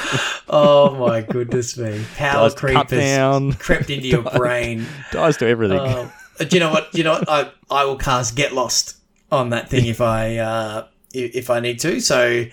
[0.48, 2.06] Oh my goodness me!
[2.16, 3.54] Power Dies to creep cut down.
[3.54, 4.86] crept into your brain.
[5.12, 5.80] Dies to everything.
[5.80, 6.92] Um, do you know what?
[6.92, 7.30] Do you know what?
[7.30, 8.98] I I will cast Get Lost
[9.32, 12.00] on that thing if I uh, if I need to.
[12.02, 12.46] So,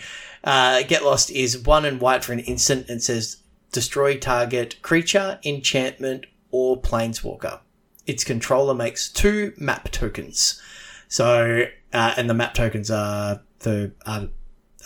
[0.44, 3.38] uh, Get Lost is one and white for an instant and says
[3.72, 7.60] destroy target creature, enchantment, or planeswalker.
[8.06, 10.60] Its controller makes two map tokens.
[11.08, 14.26] So, uh, and the map tokens are the uh,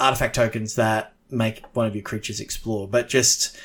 [0.03, 2.87] artifact tokens that make one of your creatures explore.
[2.89, 3.57] But just,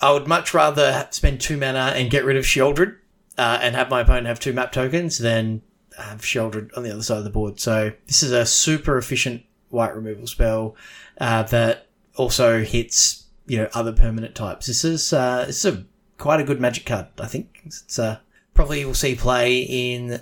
[0.00, 2.96] I would much rather spend two mana and get rid of Sheoldred
[3.38, 5.62] uh, and have my opponent have two map tokens than
[5.96, 7.60] have Sheoldred on the other side of the board.
[7.60, 10.76] So this is a super efficient white removal spell
[11.18, 11.86] uh, that
[12.16, 14.66] also hits you know other permanent types.
[14.66, 15.84] This is uh, this is a
[16.18, 17.08] quite a good magic card.
[17.18, 18.18] I think it's uh,
[18.54, 20.20] probably will see play in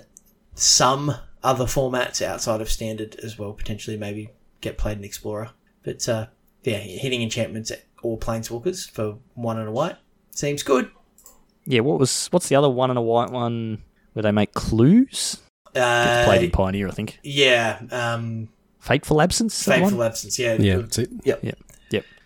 [0.55, 3.53] some other formats outside of standard as well.
[3.53, 4.29] Potentially, maybe
[4.61, 5.51] get played in Explorer.
[5.83, 6.27] But uh,
[6.63, 7.71] yeah, hitting enchantments
[8.03, 9.97] or planeswalkers for one and a white
[10.31, 10.89] seems good.
[11.65, 13.83] yeah, what was what's the other one and a white one
[14.13, 15.37] where they make clues?
[15.75, 17.19] Uh, Played in Pioneer, I think.
[17.23, 18.49] yeah, um,
[18.79, 19.57] Fateful Absence.
[19.59, 19.91] is that the one?
[19.91, 20.37] Fateful Absence.
[20.39, 21.09] Yeah, Yeah, that's it.
[21.23, 21.43] Yep.
[21.43, 21.55] Yep.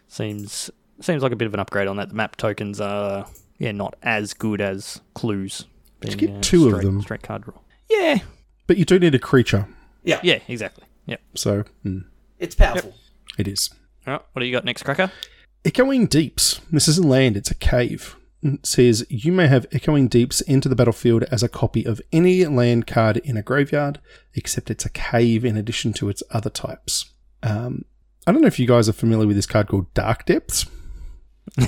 [0.08, 0.70] Seems
[1.02, 2.10] seems like a bit of an upgrade on that.
[2.10, 3.26] The map tokens are
[3.58, 5.66] yeah not as good as clues.
[6.04, 7.02] Just being, get two of them.
[7.02, 7.56] Straight card draw.
[7.90, 8.20] Yeah.
[8.68, 9.68] But you do need a creature,
[10.04, 10.20] Yeah.
[10.24, 10.40] Yeah.
[10.48, 10.86] Exactly.
[11.08, 11.22] Yep.
[11.36, 12.06] so mm,
[12.40, 12.94] it's powerful.
[13.38, 13.70] it is.
[14.08, 14.22] All right.
[14.34, 15.12] What do you got next, Cracker?
[15.64, 16.62] Echoing Deeps.
[16.72, 18.16] This isn't land, it's a cave.
[18.44, 22.46] It says you may have Echoing Deeps into the battlefield as a copy of any
[22.46, 24.00] land card in a graveyard,
[24.36, 27.12] except it's a cave in addition to its other types.
[27.42, 27.86] Um,
[28.28, 30.66] I don't know if you guys are familiar with this card called Dark Depths.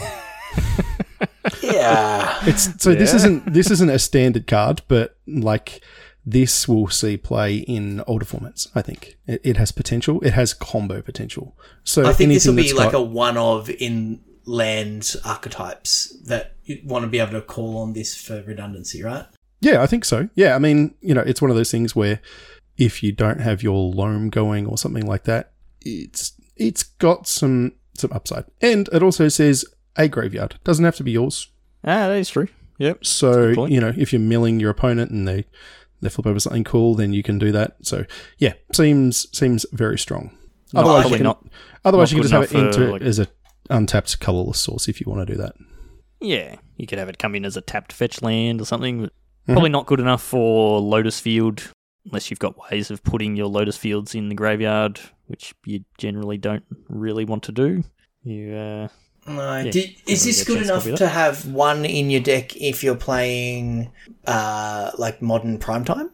[1.63, 2.39] Yeah.
[2.45, 5.82] It's so this isn't this isn't a standard card, but like
[6.30, 8.67] this will see play in older formats.
[8.75, 10.19] I think it, it has potential.
[10.21, 11.55] It has combo potential.
[11.86, 16.15] So I think this will anything be that's like a one of in land archetypes
[16.25, 19.25] that you want to be able to call on this for redundancy, right?
[19.61, 20.30] yeah, I think so.
[20.36, 22.19] Yeah, I mean, you know, it's one of those things where
[22.78, 25.51] if you don't have your loam going or something like that,
[25.82, 29.65] it's it's got some some upside, and it also says
[29.95, 31.47] a graveyard doesn't have to be yours.
[31.86, 32.49] Ah, that is true.
[32.80, 33.05] Yep.
[33.05, 35.45] So you know, if you're milling your opponent and they
[36.02, 37.78] they flip over something cool, then you can do that.
[37.82, 38.06] So
[38.38, 40.38] yeah, seems seems very strong.
[40.74, 41.45] Not- Otherwise, you can, not.
[41.86, 43.28] otherwise not you can just have it into like- as a
[43.70, 45.54] untapped colorless source if you want to do that.
[46.20, 49.02] Yeah, you could have it come in as a tapped fetch land or something.
[49.04, 49.54] Mm-hmm.
[49.54, 51.72] Probably not good enough for Lotus Field,
[52.06, 56.38] unless you've got ways of putting your Lotus Fields in the graveyard, which you generally
[56.38, 57.84] don't really want to do.
[58.24, 58.88] You, uh,
[59.28, 59.57] No.
[59.57, 62.55] Yeah, Did, is this good a chance to enough to have one in your deck
[62.55, 63.91] if you're playing
[64.25, 66.09] uh, like modern primetime?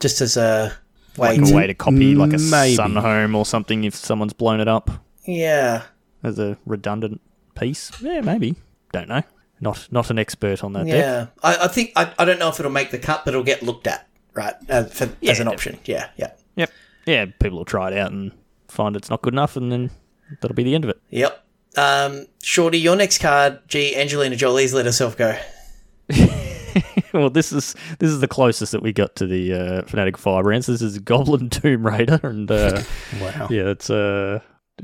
[0.00, 0.72] Just as a
[1.16, 1.52] way like to.
[1.52, 2.74] a way to copy like a Maybe.
[2.74, 4.90] Sun Home or something if someone's blown it up
[5.24, 5.82] Yeah.
[6.22, 7.20] as a redundant
[7.54, 7.90] piece.
[8.02, 8.56] Yeah, maybe.
[8.92, 9.22] Don't know.
[9.60, 10.94] Not not an expert on that deck.
[10.94, 11.26] Yeah.
[11.42, 13.62] I, I think, I, I don't know if it'll make the cut, but it'll get
[13.62, 14.54] looked at, right?
[14.68, 15.78] Uh, for, Yeah, as an option.
[15.84, 16.32] Yeah, yeah.
[16.56, 16.70] Yep.
[17.06, 18.32] Yeah, people will try it out and
[18.68, 19.90] find it's not good enough, and then
[20.40, 21.00] that'll be the end of it.
[21.10, 21.43] Yep.
[21.76, 25.36] Um, Shorty, your next card, gee, Angelina Jolie's let herself go.
[27.12, 30.66] well, this is this is the closest that we got to the uh, Fanatical Firebrands.
[30.66, 32.82] This is Goblin Tomb Raider, and uh,
[33.20, 33.48] Wow.
[33.50, 34.40] yeah, it's uh,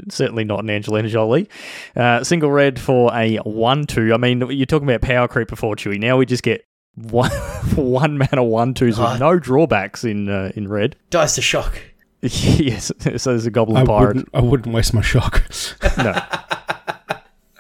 [0.09, 1.49] certainly not an Angelina Jolie.
[1.97, 4.15] Uh, single red for a one-two.
[4.15, 5.99] I mean, you're talking about power creep before Chewy.
[5.99, 6.65] Now we just get
[6.95, 7.31] one
[7.77, 9.11] one mana one-twos Oh.
[9.13, 10.97] with no drawbacks in uh, in red.
[11.11, 11.81] Dice to shock.
[12.23, 14.09] yes, so there's a Goblin I Pirate.
[14.09, 15.43] wouldn't, I wouldn't waste my shock.
[15.97, 16.21] No.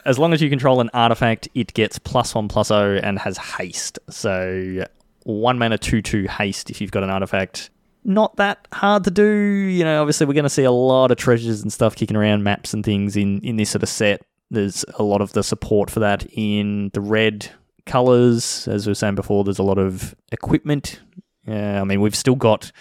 [0.05, 3.36] As long as you control an artifact, it gets plus one plus O and has
[3.36, 3.98] haste.
[4.09, 4.84] So
[5.24, 7.70] one mana two two haste if you've got an artifact.
[8.05, 9.24] Not that hard to do.
[9.24, 12.42] You know, obviously we're going to see a lot of treasures and stuff kicking around,
[12.42, 14.22] maps and things in in this sort of set.
[14.51, 17.51] There's a lot of the support for that in the red
[17.86, 18.66] colors.
[18.68, 21.01] As we were saying before, there's a lot of equipment.
[21.46, 22.72] Yeah, I mean we've still got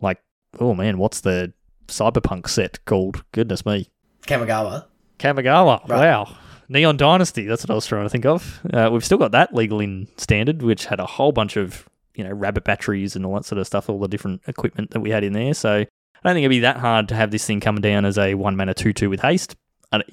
[0.00, 0.22] like
[0.60, 1.52] oh man, what's the
[1.88, 3.24] cyberpunk set called?
[3.32, 3.90] Goodness me.
[4.22, 4.84] Kamigawa.
[5.18, 5.88] Kamigawa.
[5.88, 5.98] Right.
[5.98, 6.36] Wow.
[6.68, 7.46] Neon Dynasty.
[7.46, 8.60] That's what I was trying to think of.
[8.72, 12.24] Uh, we've still got that legal in standard, which had a whole bunch of you
[12.24, 15.10] know rabbit batteries and all that sort of stuff, all the different equipment that we
[15.10, 15.54] had in there.
[15.54, 15.86] So I
[16.24, 18.56] don't think it'd be that hard to have this thing coming down as a one
[18.56, 19.56] mana two two with haste.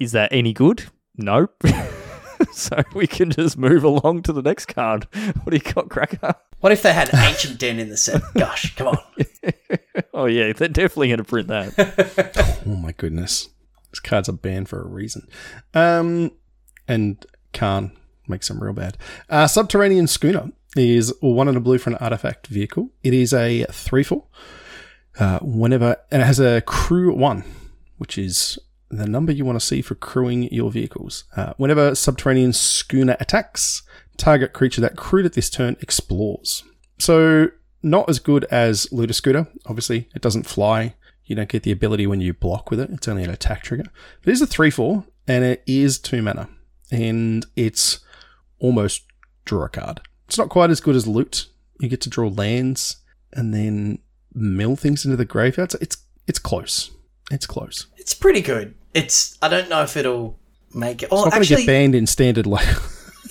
[0.00, 0.84] Is that any good?
[1.16, 1.48] No.
[2.52, 5.06] so we can just move along to the next card.
[5.42, 6.34] What do you got, Cracker?
[6.60, 8.22] What if they had Ancient Den in the set?
[8.34, 8.98] Gosh, come on.
[10.14, 12.62] oh yeah, they're definitely going to print that.
[12.66, 13.50] oh my goodness.
[13.92, 15.28] These cards are banned for a reason.
[15.74, 16.32] Um,
[16.88, 17.92] and Khan
[18.28, 18.96] makes them real bad.
[19.28, 22.90] Uh, Subterranean Schooner is one and a blue for an artifact vehicle.
[23.02, 24.24] It is a 3 4.
[25.18, 27.42] Uh, whenever, and it has a crew one,
[27.96, 28.58] which is
[28.90, 31.24] the number you want to see for crewing your vehicles.
[31.36, 33.82] Uh, whenever Subterranean Schooner attacks,
[34.18, 36.64] target creature that crewed at this turn explores.
[36.98, 37.48] So,
[37.82, 39.46] not as good as Looter Scooter.
[39.66, 40.94] Obviously, it doesn't fly.
[41.24, 42.90] You don't get the ability when you block with it.
[42.90, 43.84] It's only an attack trigger.
[44.22, 46.48] But it is a 3 4, and it is 2 mana.
[46.90, 48.00] And it's
[48.58, 49.02] almost
[49.44, 50.00] draw a card.
[50.28, 51.48] It's not quite as good as loot.
[51.80, 52.96] You get to draw lands
[53.32, 53.98] and then
[54.34, 55.72] mill things into the graveyard.
[55.72, 56.90] So it's it's close.
[57.30, 57.86] It's close.
[57.96, 58.74] It's pretty good.
[58.94, 59.36] It's.
[59.42, 60.38] I don't know if it'll
[60.74, 61.06] make it.
[61.06, 62.66] It's Oh, not going to actually, get banned in standard like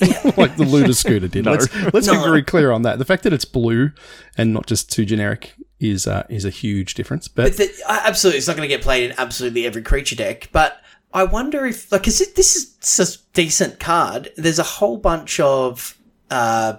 [0.38, 1.46] like the looter scooter did.
[1.46, 1.52] No.
[1.52, 3.00] Let's let's be very clear on that.
[3.00, 3.92] The fact that it's blue
[4.38, 7.28] and not just too generic is uh, is a huge difference.
[7.28, 10.16] But, But the, uh, absolutely, it's not going to get played in absolutely every creature
[10.16, 10.50] deck.
[10.52, 10.82] But
[11.16, 14.34] I wonder if, like, because this is a decent card.
[14.36, 15.98] There's a whole bunch of
[16.30, 16.76] uh,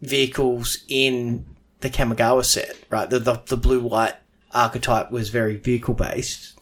[0.00, 1.44] vehicles in
[1.80, 3.10] the Kamigawa set, right?
[3.10, 4.14] The the, the blue white
[4.54, 6.56] archetype was very vehicle based.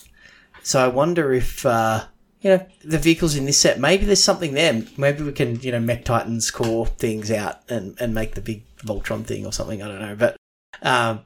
[0.63, 2.07] So I wonder if uh,
[2.41, 3.79] you know the vehicles in this set.
[3.79, 4.83] Maybe there's something there.
[4.97, 8.65] Maybe we can you know Mech Titans core things out and and make the big
[8.79, 9.83] Voltron thing or something.
[9.83, 10.37] I don't know, but.
[10.81, 11.21] Um,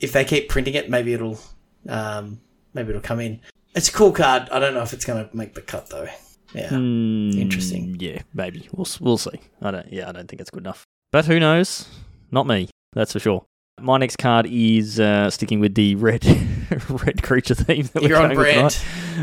[0.00, 1.40] if they keep printing it, maybe it'll
[1.88, 2.40] um,
[2.74, 3.40] maybe it'll come in.
[3.74, 4.48] It's a cool card.
[4.50, 6.08] I don't know if it's going to make the cut though.
[6.54, 7.96] Yeah, Hmm, Interesting.
[7.98, 9.40] Yeah, maybe we'll we'll see.
[9.60, 9.92] I don't.
[9.92, 10.84] Yeah, I don't think it's good enough.
[11.10, 11.88] But who knows?
[12.30, 12.68] Not me.
[12.92, 13.44] That's for sure.
[13.80, 16.24] My next card is uh, sticking with the red
[16.88, 18.78] red creature theme that you're we're on brand.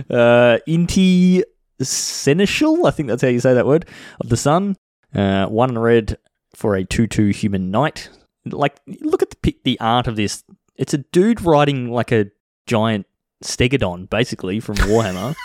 [0.09, 1.41] Uh, Inti
[1.81, 3.85] Seneschal, I think that's how you say that word,
[4.19, 4.75] of the sun.
[5.15, 6.17] Uh, one red
[6.53, 8.09] for a 2 2 human knight.
[8.45, 10.43] Like, look at the, the art of this.
[10.75, 12.31] It's a dude riding like a
[12.67, 13.05] giant
[13.41, 15.35] stegodon, basically, from Warhammer.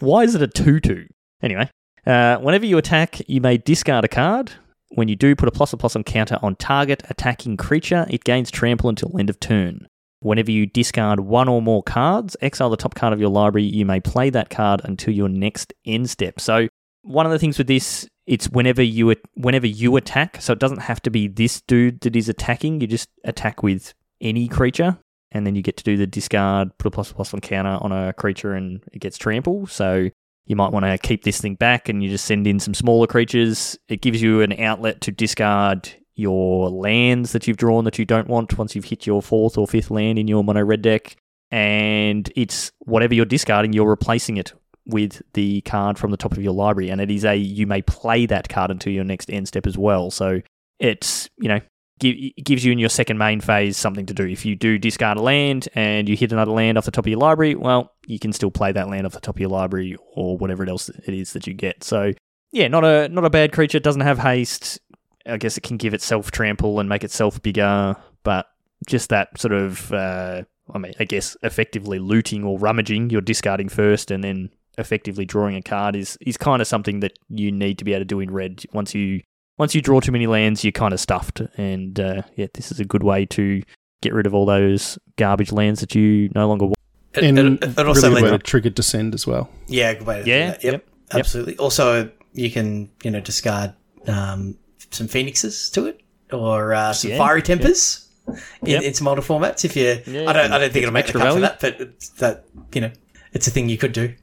[0.00, 1.06] Why is it a 2 2?
[1.42, 1.68] Anyway,
[2.06, 4.52] Uh, whenever you attack, you may discard a card.
[4.90, 8.06] When you do, put a plus or plus on counter on target attacking creature.
[8.10, 9.86] It gains trample until end of turn.
[10.20, 13.64] Whenever you discard one or more cards, exile the top card of your library.
[13.64, 16.40] You may play that card until your next end step.
[16.40, 16.68] So
[17.02, 20.40] one of the things with this, it's whenever you whenever you attack.
[20.40, 22.80] So it doesn't have to be this dude that is attacking.
[22.80, 24.98] You just attack with any creature,
[25.34, 27.92] and then you get to do the discard, put a plus plus on counter on
[27.92, 29.66] a creature, and it gets trample.
[29.66, 30.08] So
[30.46, 33.06] you might want to keep this thing back, and you just send in some smaller
[33.06, 33.76] creatures.
[33.88, 38.28] It gives you an outlet to discard your lands that you've drawn that you don't
[38.28, 41.16] want once you've hit your fourth or fifth land in your mono red deck.
[41.50, 44.52] And it's whatever you're discarding, you're replacing it
[44.86, 46.90] with the card from the top of your library.
[46.90, 49.76] And it is a, you may play that card until your next end step as
[49.76, 50.10] well.
[50.10, 50.40] So
[50.78, 51.60] it's, you know,
[51.98, 54.26] gives you in your second main phase something to do.
[54.26, 57.10] If you do discard a land and you hit another land off the top of
[57.10, 59.96] your library, well, you can still play that land off the top of your library
[60.14, 61.84] or whatever else it is that you get.
[61.84, 62.12] So
[62.52, 63.78] yeah, not a not a bad creature.
[63.78, 64.78] It doesn't have haste.
[65.26, 68.46] I guess it can give itself trample and make itself bigger, but
[68.86, 70.42] just that sort of, uh,
[70.72, 75.56] I mean, I guess effectively looting or rummaging, you're discarding first and then effectively drawing
[75.56, 78.20] a card is is kind of something that you need to be able to do
[78.20, 78.64] in red.
[78.72, 79.22] Once you
[79.58, 82.80] once you draw too many lands, you're kind of stuffed, and uh, yeah, this is
[82.80, 83.62] a good way to
[84.02, 86.78] get rid of all those garbage lands that you no longer want.
[87.14, 89.48] and it, it, it also really good way to trigger descend as well.
[89.68, 90.64] Yeah, good way to yeah, that.
[90.64, 91.56] Yep, yep, absolutely.
[91.58, 93.74] Also, you can you know discard
[94.06, 94.58] um,
[94.90, 96.00] some phoenixes to it
[96.32, 98.34] or uh, some yeah, fiery tempers yeah.
[98.62, 98.82] in, yep.
[98.82, 99.64] in some older formats.
[99.64, 102.00] If you, yeah, I don't, I don't think it'll make the cut for that, but
[102.18, 102.44] that
[102.74, 102.90] you know,
[103.32, 104.14] it's a thing you could do.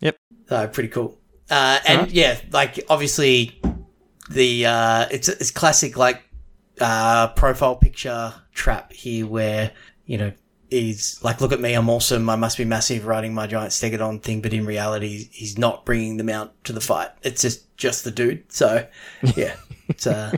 [0.00, 0.16] Yep.
[0.50, 1.18] Uh, pretty cool.
[1.50, 2.10] Uh, and right.
[2.10, 3.60] yeah, like obviously
[4.30, 6.22] the uh, it's it's classic like
[6.80, 9.72] uh, profile picture trap here where
[10.06, 10.32] you know
[10.70, 14.22] he's like, look at me, I'm awesome, I must be massive riding my giant stegodon
[14.22, 17.10] thing, but in reality, he's not bringing them out to the fight.
[17.22, 18.50] It's just just the dude.
[18.52, 18.86] So
[19.36, 19.56] yeah,
[19.88, 20.32] it's uh,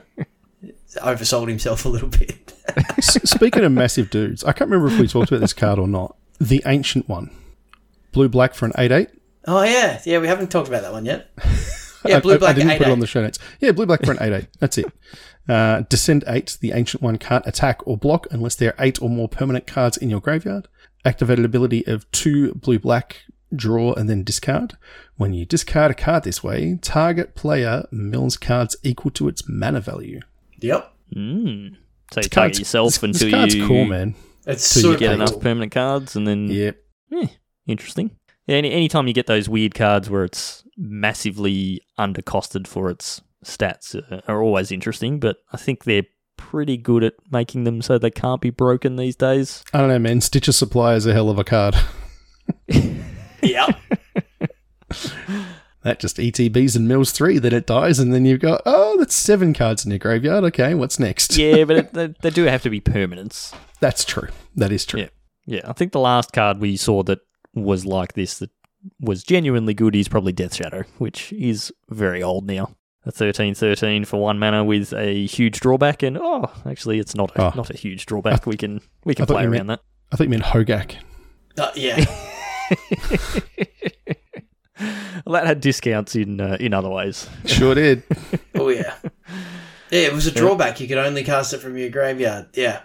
[0.63, 2.55] it's oversold himself a little bit.
[3.01, 6.17] Speaking of massive dudes, I can't remember if we talked about this card or not.
[6.39, 7.31] The ancient one,
[8.13, 9.11] blue black for an eight eight.
[9.47, 11.31] Oh yeah, yeah, we haven't talked about that one yet.
[12.05, 12.51] Yeah, blue black.
[12.51, 13.39] I, I didn't eight, put it on the show notes.
[13.61, 14.49] Yeah, blue black for an eight eight.
[14.59, 14.87] That's it.
[15.49, 16.57] Uh, descend eight.
[16.61, 19.97] The ancient one can't attack or block unless there are eight or more permanent cards
[19.97, 20.69] in your graveyard.
[21.05, 23.23] Activated ability of two blue black.
[23.55, 24.77] Draw and then discard.
[25.17, 29.81] When you discard a card this way, target player mills cards equal to its mana
[29.81, 30.21] value.
[30.61, 30.93] Yep.
[31.17, 31.77] Mm.
[32.13, 33.67] So you target yourself this, until this card's you.
[33.67, 34.15] cool, man.
[34.47, 35.15] It's until so you get cool.
[35.15, 36.77] enough permanent cards, and then Yep.
[37.13, 37.27] Eh,
[37.67, 38.13] interesting.
[38.47, 43.95] Yeah, any anytime you get those weird cards where it's massively undercosted for its stats
[43.95, 48.11] uh, are always interesting, but I think they're pretty good at making them so they
[48.11, 49.63] can't be broken these days.
[49.73, 50.21] I don't know, man.
[50.21, 51.77] Stitcher Supply is a hell of a card.
[53.43, 53.69] yeah.
[55.83, 59.15] that just ETBs and mills three, then it dies, and then you've got, oh, that's
[59.15, 60.45] seven cards in your graveyard.
[60.45, 61.37] Okay, what's next?
[61.37, 63.55] yeah, but it, they, they do have to be permanents.
[63.81, 64.29] That's true.
[64.57, 65.01] That is true.
[65.01, 65.09] Yeah.
[65.47, 67.21] Yeah, I think the last card we saw that
[67.55, 68.51] was like this that
[69.01, 72.75] was genuinely good is probably Death Shadow, which is very old now.
[73.07, 77.35] A thirteen thirteen for one mana with a huge drawback, and oh, actually, it's not
[77.37, 77.53] a, oh.
[77.57, 78.47] not a huge drawback.
[78.47, 79.81] we can we can play around meant, that.
[80.13, 80.97] I think you meant Hogak.
[81.59, 82.05] Uh, yeah.
[85.25, 87.27] well, that had discounts in uh, in other ways.
[87.47, 88.03] Sure did.
[88.55, 88.95] oh yeah.
[89.91, 90.81] Yeah, it was a drawback.
[90.81, 92.49] You could only cast it from your graveyard.
[92.55, 92.83] Yeah.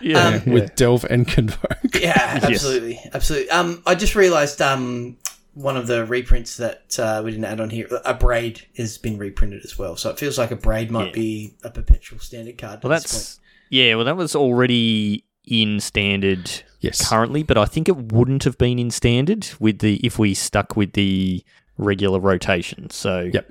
[0.00, 0.74] Yeah, um, with.
[0.74, 2.00] Delve and Convoke.
[2.00, 3.08] Yeah, absolutely, yes.
[3.14, 3.50] absolutely.
[3.50, 5.16] Um, I just realised um,
[5.54, 9.64] one of the reprints that uh, we didn't add on here, Abrade has been reprinted
[9.64, 9.96] as well.
[9.96, 11.12] So it feels like Abrade might yeah.
[11.12, 12.82] be a perpetual standard card.
[12.82, 13.40] Well, that's
[13.70, 13.94] yeah.
[13.94, 17.08] Well, that was already in standard yes.
[17.08, 20.76] currently, but I think it wouldn't have been in standard with the if we stuck
[20.76, 21.44] with the
[21.78, 22.90] regular rotation.
[22.90, 23.50] So yep.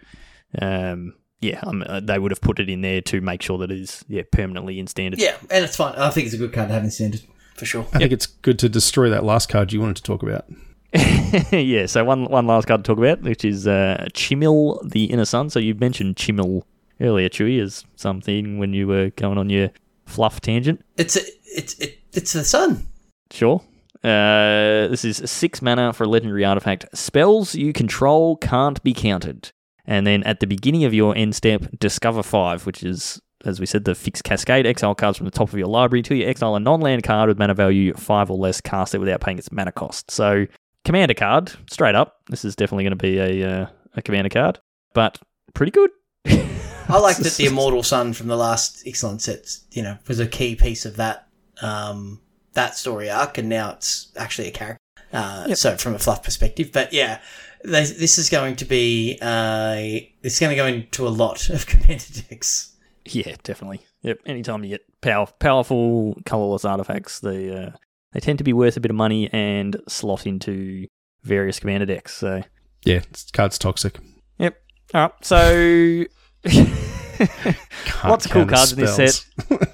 [0.62, 1.16] Um,
[1.46, 3.80] yeah, um, uh, they would have put it in there to make sure that it
[3.80, 5.20] is yeah permanently in standard.
[5.20, 5.96] Yeah, and it's fine.
[5.96, 7.22] I think it's a good card to have in standard
[7.56, 7.84] for sure.
[7.84, 8.00] I yep.
[8.00, 10.46] think it's good to destroy that last card you wanted to talk about.
[11.52, 15.26] yeah, so one one last card to talk about, which is uh, Chimil, the Inner
[15.26, 15.50] Sun.
[15.50, 16.64] So you mentioned Chimil
[17.02, 19.72] earlier, Chewy, as something when you were going on your
[20.06, 20.84] fluff tangent.
[20.98, 22.88] It's a, it's it, it's the sun.
[23.32, 23.62] Sure.
[24.04, 26.86] Uh, this is six mana for a legendary artifact.
[26.93, 29.52] Spells you control can't be counted.
[29.88, 33.66] And then at the beginning of your end step, discover five, which is, as we
[33.66, 34.66] said, the fixed cascade.
[34.66, 37.28] Exile cards from the top of your library to you exile a non land card
[37.28, 40.10] with mana value five or less, cast it without paying its mana cost.
[40.10, 40.48] So
[40.84, 42.18] commander card, straight up.
[42.30, 44.60] This is definitely going to be a uh, a commander card,
[44.94, 45.20] but
[45.54, 45.92] pretty good.
[46.26, 50.28] I like that the Immortal Sun from the last Ixalan sets, you know, was a
[50.28, 51.28] key piece of that
[51.62, 52.22] um,
[52.54, 54.80] that story arc, and now it's actually a character.
[55.14, 55.58] Uh, yep.
[55.58, 57.22] So from a fluff perspective, but yeah,
[57.66, 59.76] this, this is going to be uh,
[60.24, 62.76] it's going to go into a lot of commander decks.
[63.05, 63.82] Yeah, definitely.
[64.01, 64.20] Yep.
[64.26, 67.72] Anytime you get power, powerful colorless artifacts, they uh,
[68.13, 70.88] they tend to be worth a bit of money and slot into
[71.24, 72.16] various commander decks.
[72.16, 72.43] So
[72.84, 73.01] Yeah,
[73.34, 73.97] card's toxic.
[74.39, 74.57] yep.
[74.93, 75.11] All right.
[75.22, 76.05] So
[76.45, 79.26] Can't Lots of cool counter cards in this set.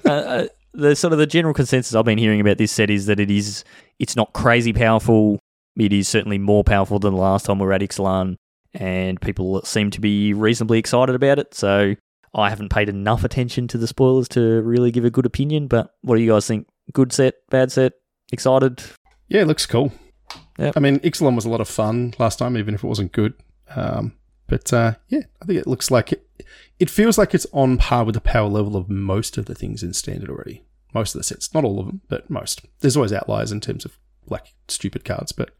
[0.06, 3.06] uh, uh, the sort of the general consensus I've been hearing about this set is
[3.06, 3.64] that it is
[3.98, 5.38] it's not crazy powerful.
[5.76, 8.36] It is certainly more powerful than the last time we were at Ixalan,
[8.74, 11.54] and people seem to be reasonably excited about it.
[11.54, 11.94] So
[12.34, 15.66] I haven't paid enough attention to the spoilers to really give a good opinion.
[15.68, 16.66] But what do you guys think?
[16.92, 17.92] Good set, bad set,
[18.32, 18.82] excited?
[19.28, 19.92] Yeah, it looks cool.
[20.58, 20.74] Yep.
[20.76, 23.34] I mean, Ixalan was a lot of fun last time, even if it wasn't good.
[23.74, 24.14] Um,
[24.46, 26.26] but uh, yeah, I think it looks like it.
[26.78, 29.82] It feels like it's on par with the power level of most of the things
[29.82, 30.64] in standard already.
[30.92, 32.66] Most of the sets, not all of them, but most.
[32.80, 33.98] There's always outliers in terms of
[34.28, 35.50] like stupid cards, but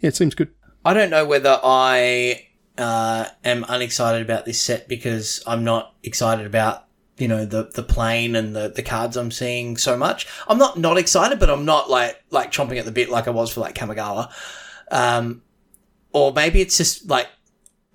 [0.00, 0.50] yeah, it seems good.
[0.84, 6.46] I don't know whether I uh, am unexcited about this set because I'm not excited
[6.46, 6.84] about
[7.16, 10.26] you know the the plane and the the cards I'm seeing so much.
[10.48, 13.30] I'm not not excited, but I'm not like like chomping at the bit like I
[13.30, 14.32] was for like Kamigawa.
[14.90, 15.42] Um,
[16.12, 17.28] or maybe it's just like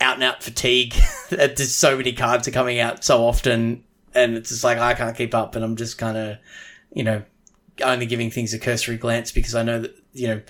[0.01, 0.93] out and out fatigue.
[1.30, 3.84] that There's so many cards are coming out so often,
[4.15, 6.38] and it's just like I can't keep up, and I'm just kind of
[6.93, 7.24] you know
[7.84, 10.41] only giving things a cursory glance because I know that you know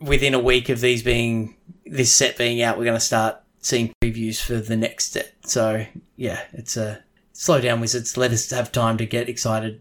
[0.00, 3.92] within a week of these being this set being out, we're going to start seeing
[4.02, 5.34] previews for the next set.
[5.44, 5.86] So
[6.16, 8.16] yeah, it's a slow down, wizards.
[8.16, 9.80] Let us have time to get excited,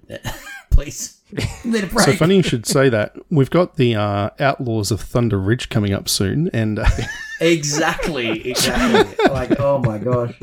[0.72, 1.22] please.
[1.66, 2.06] Let it break.
[2.06, 3.16] So funny you should say that.
[3.30, 6.88] We've got the uh, Outlaws of Thunder Ridge coming up soon, and uh,
[7.42, 9.26] exactly, exactly.
[9.30, 10.36] like oh my gosh.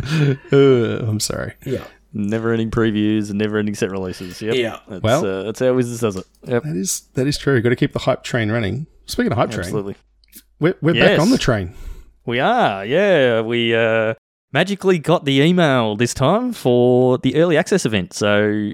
[0.53, 1.55] uh, I'm sorry.
[1.65, 4.43] Yeah, Never ending previews and never ending set releases.
[4.43, 4.55] Yep.
[4.55, 4.81] yeah.
[4.89, 6.27] That's, Well- uh, that's how Wizards does it.
[6.47, 6.63] Yep.
[6.65, 7.61] That is that is true.
[7.63, 8.87] Got to keep the hype train running.
[9.07, 9.97] Speaking of hype train, Absolutely.
[10.61, 11.09] we're, we're Yes.
[11.11, 11.75] back on the train.
[12.25, 13.41] We are, yeah.
[13.41, 14.15] We uh,
[14.53, 18.13] magically got the email this time for the early access event.
[18.13, 18.71] So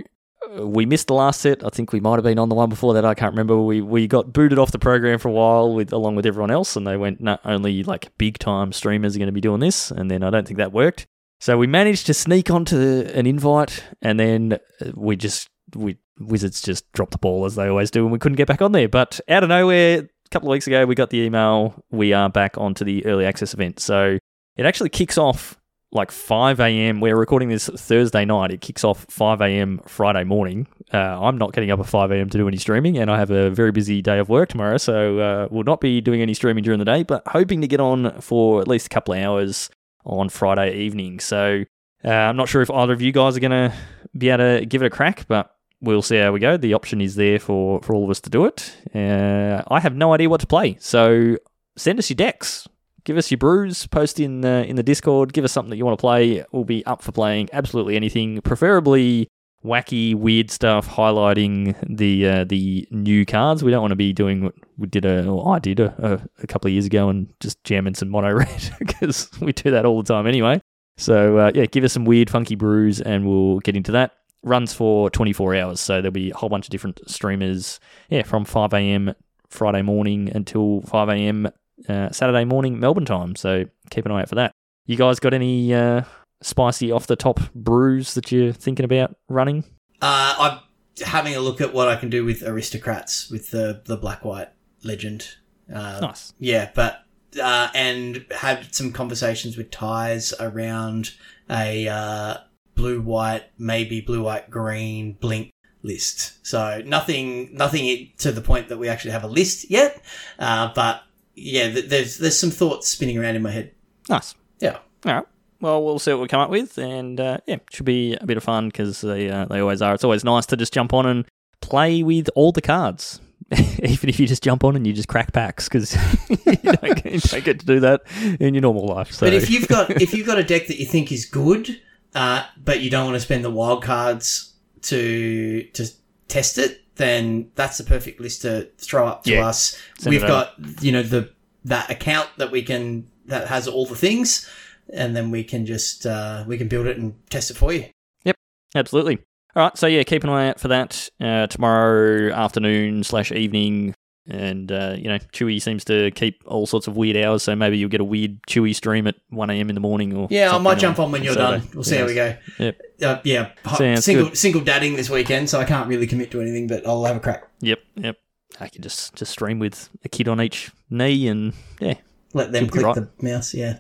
[0.59, 1.64] uh, we missed the last set.
[1.64, 3.05] I think we might have been on the one before that.
[3.05, 3.57] I can't remember.
[3.59, 6.76] We we got booted off the program for a while with along with everyone else,
[6.76, 9.91] and they went not only like big time streamers are going to be doing this,
[9.91, 11.07] and then I don't think that worked.
[11.41, 12.76] So we managed to sneak onto
[13.14, 17.68] an invite, and then uh, we just we Wizards just dropped the ball as they
[17.68, 18.89] always do, and we couldn't get back on there.
[18.89, 21.84] But out of nowhere, a couple of weeks ago, we got the email.
[21.91, 23.80] We are back onto the early access event.
[23.80, 24.18] So
[24.57, 25.57] it actually kicks off
[25.93, 27.01] like 5 a.m.
[27.01, 28.51] We're recording this Thursday night.
[28.51, 29.80] It kicks off 5 a.m.
[29.86, 30.66] Friday morning.
[30.93, 32.28] Uh, I'm not getting up at 5 a.m.
[32.28, 35.18] to do any streaming, and I have a very busy day of work tomorrow, so
[35.18, 38.20] uh, we'll not be doing any streaming during the day, but hoping to get on
[38.20, 39.70] for at least a couple of hours
[40.05, 41.21] on Friday evening.
[41.21, 41.65] So
[42.05, 43.73] uh, I'm not sure if either of you guys are going to
[44.17, 46.57] be able to give it a crack, but we'll see how we go.
[46.57, 48.77] The option is there for, for all of us to do it.
[48.95, 51.37] Uh, I have no idea what to play, so
[51.77, 52.67] send us your decks.
[53.05, 53.87] Give us your brews.
[53.87, 55.33] Post in the in the Discord.
[55.33, 56.45] Give us something that you want to play.
[56.53, 59.29] We'll be up for playing absolutely anything, preferably
[59.65, 63.65] wacky, weird stuff, highlighting the uh, the new cards.
[63.65, 66.43] We don't want to be doing what we did a, or I did a, a,
[66.43, 69.85] a couple of years ago, and just jamming some mono red because we do that
[69.85, 70.61] all the time anyway.
[70.97, 74.12] So uh, yeah, give us some weird, funky brews, and we'll get into that.
[74.43, 77.81] Runs for 24 hours, so there'll be a whole bunch of different streamers.
[78.09, 79.14] Yeah, from 5 a.m.
[79.49, 81.49] Friday morning until 5 a.m.
[81.89, 83.35] Uh, Saturday morning Melbourne time.
[83.37, 84.53] So keep an eye out for that.
[84.87, 86.03] You guys got any uh,
[86.43, 89.64] spicy off the top brews that you're thinking about running?
[90.01, 90.59] Uh, I'm
[91.05, 94.49] having a look at what I can do with aristocrats with the the black white
[94.83, 95.37] legend.
[95.72, 96.33] Uh, Nice.
[96.39, 97.05] Yeah, but
[97.41, 101.12] uh, and had some conversations with ties around
[101.51, 102.37] a uh,
[102.74, 105.51] blue white, maybe blue white green blink
[105.83, 106.45] list.
[106.47, 110.03] So nothing, nothing to the point that we actually have a list yet.
[110.39, 111.03] Uh, but
[111.35, 113.72] yeah, th- there's there's some thoughts spinning around in my head.
[114.09, 114.35] Nice.
[114.61, 114.79] Yeah.
[115.07, 115.24] All right.
[115.61, 118.37] Well, we'll see what we come up with, and uh, yeah, should be a bit
[118.37, 119.93] of fun because they uh, they always are.
[119.95, 121.24] It's always nice to just jump on and
[121.61, 123.20] play with all the cards,
[123.83, 125.95] even if you just jump on and you just crack packs because
[126.29, 128.03] you, don't get- you don't get to do that
[128.41, 129.13] in your normal life.
[129.13, 131.81] So But if you've got if you've got a deck that you think is good,
[132.15, 135.87] uh, but you don't want to spend the wild cards to to
[136.29, 139.47] test it, then that's the perfect list to throw up to Yeah.
[139.47, 139.81] us.
[139.99, 141.31] Send We've got you know the
[141.65, 144.49] that account that we can that has all the things,
[144.93, 147.87] and then we can just uh, we can build it and test it for you.
[148.25, 148.37] Yep,
[148.75, 149.19] absolutely.
[149.59, 153.93] All right, so yeah, keep an eye out for that uh, tomorrow afternoon slash evening.
[154.29, 157.77] And uh, you know, Chewy seems to keep all sorts of weird hours, so maybe
[157.77, 159.69] you'll get a weird Chewy stream at one a.m.
[159.69, 160.15] in the morning.
[160.17, 161.65] Or Yeah, I might jump on when you're Saturday.
[161.65, 161.71] done.
[161.75, 162.37] We'll see how we go.
[162.61, 162.81] Yep.
[163.03, 164.39] Uh, yeah, Sounds single good.
[164.39, 167.21] single dadding this weekend, so I can't really commit to anything, but I'll have a
[167.21, 167.49] crack.
[167.63, 168.17] Yep, yep.
[168.61, 171.95] I can just just stream with a kid on each knee, and yeah,
[172.33, 172.95] Let them click right.
[172.95, 173.55] the mouse.
[173.55, 173.79] Yeah,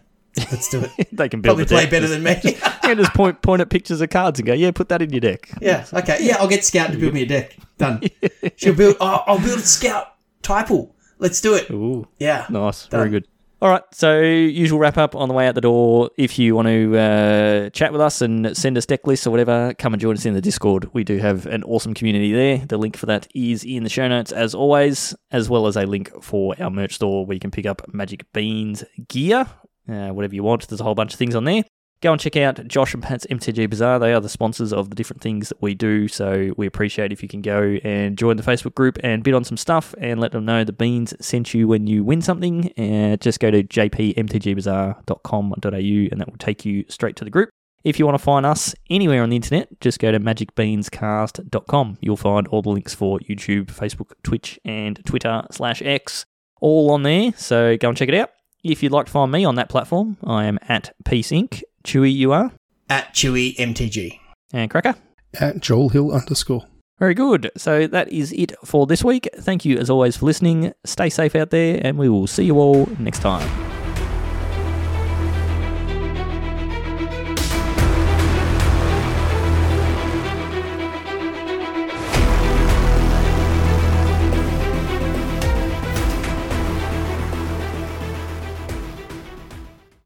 [0.50, 1.08] let's do it.
[1.12, 1.90] they can build Probably play deck.
[1.90, 2.36] better than me.
[2.84, 5.20] yeah, just point point at pictures of cards and go, yeah, put that in your
[5.20, 5.50] deck.
[5.60, 5.86] yeah.
[5.92, 6.18] Okay.
[6.20, 7.56] Yeah, I'll get Scout to build me a deck.
[7.78, 8.02] Done.
[8.56, 8.96] She'll build.
[9.00, 10.90] Oh, I'll build Scout Typal.
[11.18, 11.68] Let's do it.
[11.70, 12.46] Ooh, Yeah.
[12.48, 13.26] nice, very good.
[13.60, 16.10] All right, so usual wrap up on the way out the door.
[16.16, 19.74] If you want to uh, chat with us and send us deck lists or whatever,
[19.80, 20.88] come and join us in the Discord.
[20.92, 22.58] We do have an awesome community there.
[22.58, 25.86] The link for that is in the show notes as always, as well as a
[25.86, 29.48] link for our merch store where you can pick up Magic Beans gear,
[29.88, 30.68] uh, whatever you want.
[30.68, 31.64] There's a whole bunch of things on there.
[32.00, 33.98] Go and check out Josh and Pat's MTG Bazaar.
[33.98, 36.06] They are the sponsors of the different things that we do.
[36.06, 39.42] So we appreciate if you can go and join the Facebook group and bid on
[39.42, 42.72] some stuff and let them know the beans sent you when you win something.
[42.78, 47.50] Uh, just go to jpmtgbazaar.com.au and that will take you straight to the group.
[47.82, 51.98] If you want to find us anywhere on the internet, just go to magicbeanscast.com.
[52.00, 56.24] You'll find all the links for YouTube, Facebook, Twitch, and Twitter slash X
[56.60, 57.32] all on there.
[57.36, 58.30] So go and check it out.
[58.64, 61.62] If you'd like to find me on that platform, I am at Piece Inc.
[61.84, 62.52] Chewy, you are.
[62.90, 64.18] At Chewy MTG.
[64.52, 64.96] And Cracker.
[65.38, 66.66] At Joel Hill underscore.
[66.98, 67.50] Very good.
[67.56, 69.28] So that is it for this week.
[69.36, 70.72] Thank you as always for listening.
[70.84, 73.67] Stay safe out there, and we will see you all next time.